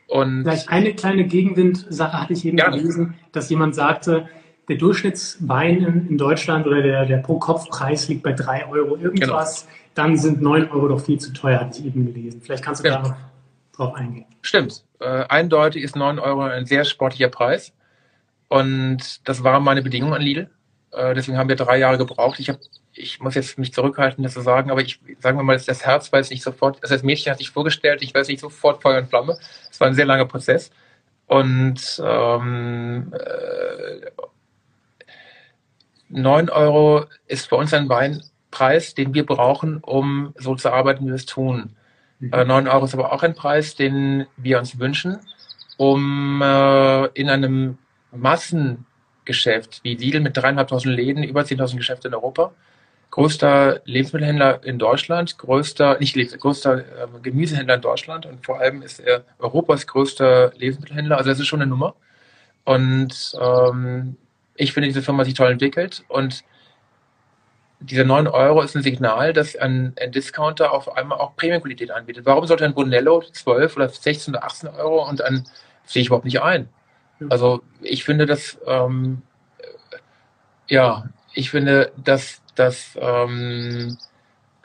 Und 0.08 0.42
Vielleicht 0.42 0.70
eine 0.70 0.96
kleine 0.96 1.26
Gegenwind-Sache 1.26 2.20
hatte 2.20 2.34
ich 2.34 2.46
eben 2.46 2.58
gerne. 2.58 2.78
gelesen, 2.78 3.14
dass 3.32 3.48
jemand 3.52 3.76
sagte, 3.76 4.28
der 4.70 4.78
Durchschnittswein 4.78 5.84
in, 5.84 6.10
in 6.10 6.18
Deutschland 6.18 6.66
oder 6.66 6.82
der, 6.82 7.06
der 7.06 7.18
Pro-Kopf-Preis 7.18 8.08
liegt 8.08 8.24
bei 8.24 8.34
drei 8.34 8.68
Euro 8.68 8.98
irgendwas. 8.98 9.66
Genau. 9.66 9.76
Dann 9.94 10.18
sind 10.18 10.42
neun 10.42 10.68
Euro 10.72 10.88
doch 10.88 11.00
viel 11.00 11.20
zu 11.20 11.32
teuer, 11.32 11.60
hatte 11.60 11.80
ich 11.80 11.86
eben 11.86 12.12
gelesen. 12.12 12.42
Vielleicht 12.42 12.64
kannst 12.64 12.84
du 12.84 12.88
ja. 12.88 12.98
da 12.98 13.08
noch 13.08 13.16
drauf 13.72 13.94
eingehen. 13.94 14.26
Stimmt. 14.42 14.84
Äh, 15.00 15.26
eindeutig 15.30 15.84
ist 15.84 15.96
neun 15.96 16.18
Euro 16.18 16.42
ein 16.42 16.66
sehr 16.66 16.86
sportlicher 16.86 17.30
Preis. 17.30 17.72
Und 18.48 19.28
das 19.28 19.44
war 19.44 19.60
meine 19.60 19.84
Bedingung 19.84 20.16
an 20.16 20.24
Lidl. 20.24 20.50
Äh, 20.96 21.14
deswegen 21.14 21.38
haben 21.38 21.50
wir 21.50 21.56
drei 21.56 21.78
Jahre 21.78 21.98
gebraucht. 21.98 22.40
Ich 22.40 22.50
habe 22.50 22.60
ich 22.98 23.20
muss 23.20 23.36
jetzt 23.36 23.58
mich 23.58 23.74
zurückhalten, 23.74 24.24
das 24.24 24.34
zu 24.34 24.42
sagen, 24.42 24.72
aber 24.72 24.82
ich 24.82 25.00
sagen 25.20 25.38
wir 25.38 25.44
mal, 25.44 25.60
das 25.60 25.86
Herz 25.86 26.12
war 26.12 26.20
jetzt 26.20 26.32
nicht 26.32 26.44
sofort, 26.44 26.82
also 26.82 26.96
das 26.96 27.04
Mädchen 27.04 27.32
hat 27.32 27.40
sich 27.40 27.52
vorgestellt, 27.52 28.02
ich 28.02 28.14
weiß 28.14 28.28
nicht 28.28 28.40
sofort 28.40 28.82
Feuer 28.82 29.00
und 29.00 29.10
Flamme. 29.10 29.38
Es 29.70 29.80
war 29.80 29.88
ein 29.88 29.96
sehr 29.96 30.06
langer 30.06 30.26
Prozess. 30.26 30.72
Und 31.28 32.02
ähm, 32.04 33.14
äh, 33.14 34.12
9 36.10 36.50
Euro 36.50 37.06
ist 37.28 37.48
für 37.50 37.56
uns 37.56 37.74
ein 37.74 37.90
Weinpreis, 37.90 38.94
den 38.94 39.14
wir 39.14 39.26
brauchen, 39.26 39.80
um 39.80 40.34
so 40.38 40.56
zu 40.56 40.72
arbeiten, 40.72 41.06
wie 41.06 41.10
wir 41.10 41.16
es 41.16 41.26
tun. 41.26 41.76
Mhm. 42.20 42.32
Äh, 42.32 42.46
9 42.46 42.68
Euro 42.68 42.86
ist 42.86 42.94
aber 42.94 43.12
auch 43.12 43.24
ein 43.24 43.36
Preis, 43.36 43.76
den 43.76 44.28
wir 44.38 44.60
uns 44.60 44.80
wünschen, 44.80 45.20
um 45.78 46.42
äh, 46.42 47.06
in 47.08 47.30
einem 47.30 47.78
Massengeschäft 49.26 49.84
wie 49.84 49.96
Lidl 49.96 50.20
mit 50.20 50.38
dreieinhalbtausend 50.38 50.96
Läden, 50.96 51.24
über 51.24 51.42
10.000 51.42 51.78
Geschäfte 51.78 52.08
in 52.08 52.14
Europa, 52.14 52.52
größter 53.12 53.82
Lebensmittelhändler 53.86 54.64
in 54.64 54.78
Deutschland, 54.78 55.38
größter, 55.38 56.00
nicht 56.00 56.16
größter 56.16 56.80
äh, 56.80 57.08
Gemüsehändler 57.22 57.76
in 57.76 57.82
Deutschland 57.82 58.26
und 58.26 58.46
vor 58.46 58.60
allem 58.60 58.82
ist 58.82 59.00
er 59.00 59.24
Europas 59.40 59.88
größter 59.88 60.54
Lebensmittelhändler. 60.56 61.18
Also 61.18 61.30
das 61.30 61.40
ist 61.40 61.48
schon 61.48 61.62
eine 61.62 61.70
Nummer. 61.70 61.96
Und 62.66 63.36
ähm, 63.40 64.18
ich 64.56 64.74
finde, 64.74 64.88
diese 64.90 65.02
Firma 65.02 65.24
sich 65.24 65.34
toll 65.34 65.52
entwickelt 65.52 66.04
und 66.08 66.44
dieser 67.80 68.06
9 68.06 68.28
Euro 68.28 68.62
ist 68.62 68.76
ein 68.76 68.84
Signal, 68.84 69.34
dass 69.34 69.56
ein, 69.56 69.94
ein 70.00 70.12
Discounter 70.12 70.72
auf 70.72 70.96
einmal 70.98 71.20
auch 71.20 71.36
Premium-Qualität 71.36 71.92
anbietet. 71.92 72.26
Warum 72.26 72.48
sollte 72.48 72.66
ein 72.66 72.74
Brunello 72.74 73.22
12 73.22 73.76
oder 73.76 73.90
16 73.90 74.34
oder 74.34 74.46
18 74.46 74.70
Euro 74.70 75.08
und 75.08 75.20
dann 75.20 75.44
sehe 75.86 76.02
ich 76.02 76.08
überhaupt 76.08 76.26
nicht 76.26 76.42
ein? 76.42 76.70
Also 77.30 77.62
ich 77.82 78.04
finde, 78.04 78.26
dass 78.26 78.58
ähm, 78.66 79.22
ja, 80.68 81.06
ich 81.34 81.50
finde, 81.50 81.92
dass 82.04 82.42
dass 82.56 82.98
ähm, 83.00 83.98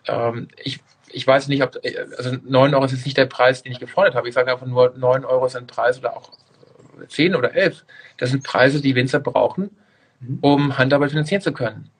ähm, 0.07 0.49
ich, 0.63 0.81
ich 1.09 1.27
weiß 1.27 1.49
nicht, 1.49 1.63
ob, 1.63 1.77
also 2.17 2.37
9 2.45 2.75
Euro 2.75 2.85
ist 2.85 2.93
jetzt 2.93 3.05
nicht 3.05 3.17
der 3.17 3.27
Preis, 3.27 3.63
den 3.63 3.73
ich 3.73 3.81
gefordert 3.81 4.15
habe. 4.15 4.29
Ich 4.29 4.35
sage 4.35 4.51
einfach 4.51 4.67
nur, 4.67 4.95
9 4.97 5.25
Euro 5.25 5.47
ist 5.47 5.57
ein 5.57 5.67
Preis 5.67 5.99
oder 5.99 6.17
auch 6.17 6.31
10 7.09 7.35
oder 7.35 7.55
11. 7.55 7.85
Das 8.17 8.31
sind 8.31 8.45
Preise, 8.45 8.81
die 8.81 8.95
Winzer 8.95 9.21
brauchen, 9.21 9.71
mhm. 10.21 10.39
um 10.41 10.79
Handarbeit 10.79 11.11
finanzieren 11.11 11.43
zu 11.43 11.53
können. 11.53 11.91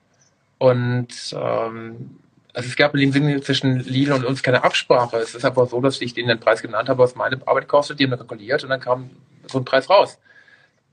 Und 0.57 1.09
ähm, 1.33 2.17
also 2.53 2.67
es 2.67 2.75
gab 2.75 2.93
in 2.93 3.01
dem 3.01 3.11
Sinne 3.11 3.41
zwischen 3.41 3.79
Lidl 3.79 4.13
und 4.13 4.25
uns 4.25 4.43
keine 4.43 4.63
Absprache. 4.63 5.17
Es 5.17 5.35
ist 5.35 5.45
einfach 5.45 5.67
so, 5.67 5.81
dass 5.81 6.01
ich 6.01 6.13
denen 6.13 6.27
den 6.27 6.39
Preis 6.39 6.61
genannt 6.61 6.89
habe, 6.89 6.99
was 6.99 7.15
meine 7.15 7.39
Arbeit 7.47 7.67
kostet, 7.67 7.99
die 7.99 8.03
haben 8.03 8.11
dann 8.11 8.19
kalkuliert 8.19 8.63
und 8.63 8.69
dann 8.69 8.79
kam 8.79 9.09
so 9.47 9.57
ein 9.57 9.65
Preis 9.65 9.89
raus. 9.89 10.19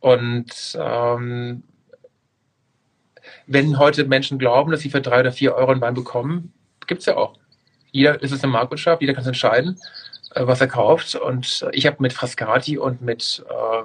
Und 0.01 0.79
ähm, 0.81 1.63
wenn 3.47 3.79
heute 3.79 4.05
Menschen 4.05 4.39
glauben, 4.39 4.71
dass 4.71 4.81
sie 4.81 4.91
für 4.91 5.01
drei 5.01 5.21
oder 5.21 5.33
vier 5.33 5.55
Euro 5.55 5.73
einen 5.73 5.81
Wein 5.81 5.95
bekommen, 5.95 6.53
gibt 6.87 7.01
es 7.01 7.07
ja 7.07 7.17
auch. 7.17 7.39
Jeder 7.91 8.23
ist 8.23 8.33
es 8.33 8.43
eine 8.43 8.53
Marktwirtschaft, 8.53 9.01
jeder 9.01 9.15
kann 9.15 9.23
es 9.23 9.29
entscheiden, 9.29 9.79
äh, 10.35 10.47
was 10.47 10.61
er 10.61 10.69
kauft. 10.69 11.15
Und 11.15 11.67
ich 11.73 11.87
habe 11.87 11.97
mit 12.01 12.13
Frascati 12.13 12.79
und 12.79 13.03
mit, 13.03 13.45
äh, 13.49 13.83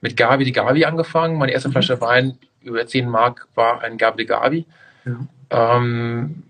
mit 0.00 0.16
Gavi 0.16 0.44
di 0.44 0.52
Gavi 0.52 0.84
angefangen. 0.84 1.38
Meine 1.38 1.52
erste 1.52 1.68
mhm. 1.68 1.72
Flasche 1.72 2.00
Wein 2.00 2.38
über 2.60 2.86
10 2.86 3.08
Mark 3.08 3.48
war 3.54 3.82
ein 3.82 3.98
Gavi 3.98 4.18
di 4.18 4.26
Gavi. 4.26 4.66
Ja. 5.04 5.76
Ähm, 5.76 6.42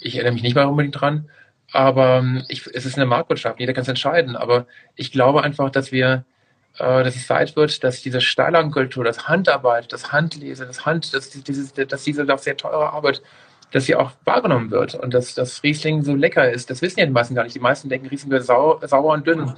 ich 0.00 0.16
erinnere 0.16 0.34
mich 0.34 0.42
nicht 0.42 0.54
mal 0.54 0.64
unbedingt 0.64 1.00
dran. 1.00 1.28
Aber 1.72 2.18
ähm, 2.18 2.44
ich, 2.48 2.66
es 2.66 2.84
ist 2.84 2.96
eine 2.96 3.06
Marktwirtschaft, 3.06 3.58
jeder 3.60 3.72
kann 3.72 3.82
es 3.82 3.88
entscheiden. 3.88 4.36
Aber 4.36 4.66
ich 4.96 5.12
glaube 5.12 5.42
einfach, 5.42 5.70
dass 5.70 5.92
wir 5.92 6.06
äh, 6.14 6.31
dass 6.78 7.16
es 7.16 7.26
Zeit 7.26 7.54
wird, 7.56 7.84
dass 7.84 8.02
diese 8.02 8.20
Steilankultur, 8.20 9.04
das 9.04 9.28
Handarbeit, 9.28 9.92
das 9.92 10.12
Handlesen, 10.12 10.66
das 10.66 10.86
Hand, 10.86 11.12
dass, 11.14 11.30
dieses, 11.30 11.72
dass 11.74 12.02
diese 12.02 12.24
doch 12.24 12.38
sehr 12.38 12.56
teure 12.56 12.90
Arbeit, 12.90 13.22
dass 13.72 13.86
sie 13.86 13.94
auch 13.94 14.12
wahrgenommen 14.24 14.70
wird 14.70 14.94
und 14.94 15.12
dass 15.14 15.34
das 15.34 15.62
Riesling 15.62 16.02
so 16.02 16.14
lecker 16.14 16.50
ist. 16.50 16.70
Das 16.70 16.82
wissen 16.82 17.00
ja 17.00 17.06
die 17.06 17.12
meisten 17.12 17.34
gar 17.34 17.44
nicht. 17.44 17.54
Die 17.54 17.60
meisten 17.60 17.88
denken, 17.88 18.06
Riesling 18.08 18.30
wäre 18.30 18.42
sau, 18.42 18.80
sauer 18.84 19.12
und 19.12 19.26
dünn. 19.26 19.52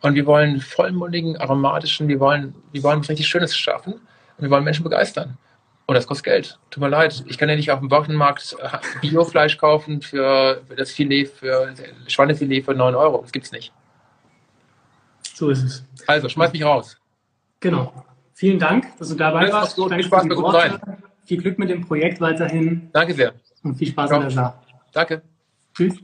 Und 0.00 0.14
wir 0.14 0.26
wollen 0.26 0.60
vollmundigen, 0.60 1.36
aromatischen, 1.38 2.08
wir 2.08 2.20
wollen, 2.20 2.54
wir 2.72 2.82
wollen 2.82 3.00
was 3.00 3.08
richtig 3.08 3.26
Schönes 3.26 3.56
schaffen 3.56 3.94
und 3.94 4.42
wir 4.42 4.50
wollen 4.50 4.64
Menschen 4.64 4.84
begeistern. 4.84 5.36
Und 5.86 5.94
das 5.94 6.06
kostet 6.06 6.24
Geld. 6.24 6.58
Tut 6.70 6.82
mir 6.82 6.88
leid. 6.90 7.24
Ich 7.26 7.38
kann 7.38 7.48
ja 7.48 7.56
nicht 7.56 7.70
auf 7.70 7.80
dem 7.80 7.90
Wochenmarkt 7.90 8.56
äh, 8.60 8.78
Biofleisch 9.00 9.56
kaufen 9.56 10.02
für 10.02 10.62
das 10.76 10.90
Filet, 10.90 11.26
für 11.26 11.74
Schweinefilet 12.06 12.62
für 12.62 12.74
9 12.74 12.94
Euro. 12.94 13.22
Das 13.22 13.32
gibt's 13.32 13.52
nicht. 13.52 13.72
So 15.38 15.50
ist 15.50 15.62
es. 15.62 15.84
Also, 16.08 16.28
schmeiß 16.28 16.52
mich 16.52 16.64
raus. 16.64 16.96
Genau. 17.60 17.92
Vielen 18.34 18.58
Dank, 18.58 18.98
dass 18.98 19.10
du 19.10 19.14
dabei 19.14 19.42
Alles 19.42 19.52
warst. 19.52 19.76
Gut. 19.76 19.94
Viel 19.94 20.02
Spaß 20.02 20.24
mit 20.24 20.36
uns 20.36 20.52
sein. 20.52 20.80
Viel 21.26 21.40
Glück 21.40 21.60
mit 21.60 21.70
dem 21.70 21.82
Projekt 21.86 22.20
weiterhin. 22.20 22.90
Danke 22.92 23.14
sehr. 23.14 23.34
Und 23.62 23.76
viel 23.76 23.86
Spaß 23.86 24.10
in 24.10 24.20
der 24.20 24.30
Sache. 24.32 24.54
Danke. 24.92 25.22
Tschüss. 25.74 25.94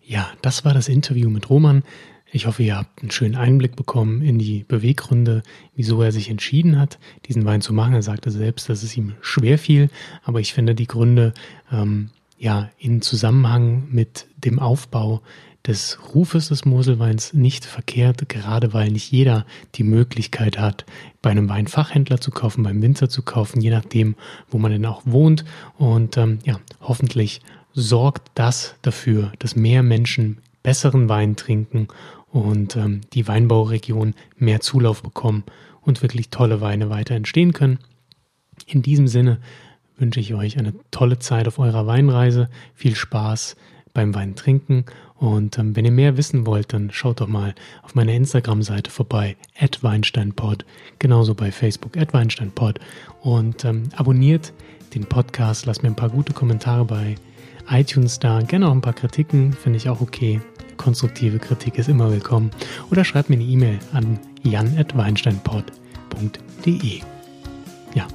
Ja, 0.00 0.30
das 0.40 0.64
war 0.64 0.72
das 0.72 0.86
Interview 0.86 1.30
mit 1.30 1.50
Roman. 1.50 1.82
Ich 2.30 2.46
hoffe, 2.46 2.62
ihr 2.62 2.76
habt 2.76 3.00
einen 3.00 3.10
schönen 3.10 3.34
Einblick 3.34 3.74
bekommen 3.74 4.22
in 4.22 4.38
die 4.38 4.62
Beweggründe, 4.62 5.42
wieso 5.74 6.00
er 6.00 6.12
sich 6.12 6.30
entschieden 6.30 6.78
hat, 6.78 7.00
diesen 7.26 7.44
Wein 7.44 7.60
zu 7.60 7.72
machen. 7.72 7.94
Er 7.94 8.02
sagte 8.02 8.30
selbst, 8.30 8.68
dass 8.68 8.84
es 8.84 8.96
ihm 8.96 9.14
schwer 9.20 9.58
fiel, 9.58 9.90
aber 10.22 10.38
ich 10.38 10.54
finde 10.54 10.76
die 10.76 10.86
Gründe 10.86 11.34
ähm, 11.72 12.10
ja 12.38 12.70
in 12.78 13.02
Zusammenhang 13.02 13.88
mit 13.90 14.26
dem 14.36 14.60
Aufbau 14.60 15.22
des 15.66 15.98
Rufes 16.14 16.48
des 16.48 16.64
Moselweins 16.64 17.34
nicht 17.34 17.64
verkehrt, 17.64 18.28
gerade 18.28 18.72
weil 18.72 18.90
nicht 18.90 19.12
jeder 19.12 19.46
die 19.76 19.84
Möglichkeit 19.84 20.58
hat, 20.58 20.84
bei 21.20 21.30
einem 21.30 21.48
Weinfachhändler 21.48 22.20
zu 22.20 22.32
kaufen, 22.32 22.64
beim 22.64 22.82
Winzer 22.82 23.08
zu 23.08 23.22
kaufen, 23.22 23.60
je 23.60 23.70
nachdem, 23.70 24.16
wo 24.48 24.58
man 24.58 24.72
denn 24.72 24.86
auch 24.86 25.02
wohnt. 25.04 25.44
Und 25.78 26.16
ähm, 26.16 26.40
ja, 26.44 26.58
hoffentlich 26.80 27.40
sorgt 27.72 28.30
das 28.34 28.74
dafür, 28.82 29.32
dass 29.38 29.54
mehr 29.54 29.82
Menschen 29.82 30.38
besseren 30.62 31.08
Wein 31.08 31.36
trinken 31.36 31.88
und 32.30 32.76
ähm, 32.76 33.02
die 33.12 33.28
Weinbauregion 33.28 34.14
mehr 34.36 34.60
Zulauf 34.60 35.02
bekommen 35.02 35.44
und 35.80 36.02
wirklich 36.02 36.30
tolle 36.30 36.60
Weine 36.60 36.90
weiter 36.90 37.14
entstehen 37.14 37.52
können. 37.52 37.78
In 38.66 38.82
diesem 38.82 39.06
Sinne 39.06 39.38
wünsche 39.96 40.20
ich 40.20 40.34
euch 40.34 40.58
eine 40.58 40.74
tolle 40.90 41.18
Zeit 41.18 41.46
auf 41.46 41.58
eurer 41.58 41.86
Weinreise, 41.86 42.48
viel 42.74 42.96
Spaß 42.96 43.56
beim 43.92 44.14
Wein 44.14 44.34
trinken 44.34 44.86
und 45.22 45.56
ähm, 45.56 45.74
wenn 45.76 45.84
ihr 45.84 45.92
mehr 45.92 46.16
wissen 46.16 46.46
wollt, 46.46 46.72
dann 46.72 46.90
schaut 46.90 47.20
doch 47.20 47.28
mal 47.28 47.54
auf 47.82 47.94
meiner 47.94 48.12
Instagram-Seite 48.12 48.90
vorbei, 48.90 49.36
@weinsteinpod, 49.80 50.64
genauso 50.98 51.36
bei 51.36 51.52
Facebook 51.52 51.92
@weinsteinpod 51.94 52.80
und 53.20 53.64
ähm, 53.64 53.84
abonniert 53.94 54.52
den 54.94 55.04
Podcast, 55.04 55.66
lasst 55.66 55.84
mir 55.84 55.90
ein 55.90 55.96
paar 55.96 56.10
gute 56.10 56.32
Kommentare 56.32 56.84
bei 56.84 57.14
iTunes 57.70 58.18
da, 58.18 58.40
gerne 58.40 58.66
auch 58.66 58.72
ein 58.72 58.80
paar 58.80 58.94
Kritiken, 58.94 59.52
finde 59.52 59.76
ich 59.76 59.88
auch 59.88 60.00
okay. 60.00 60.40
Konstruktive 60.76 61.38
Kritik 61.38 61.78
ist 61.78 61.88
immer 61.88 62.10
willkommen. 62.10 62.50
Oder 62.90 63.04
schreibt 63.04 63.30
mir 63.30 63.36
eine 63.36 63.44
E-Mail 63.44 63.78
an 63.92 64.18
jan.weinsteinpod.de. 64.42 67.00
Ja, 67.94 68.08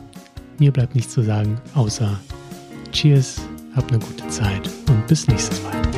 mir 0.59 0.73
bleibt 0.73 0.93
nichts 0.93 1.13
zu 1.13 1.21
sagen, 1.21 1.57
außer 1.73 2.19
Cheers, 2.91 3.39
habt 3.77 3.93
eine 3.93 4.03
gute 4.03 4.27
Zeit 4.27 4.69
und 4.89 5.07
bis 5.07 5.25
nächstes 5.29 5.63
Mal. 5.63 5.96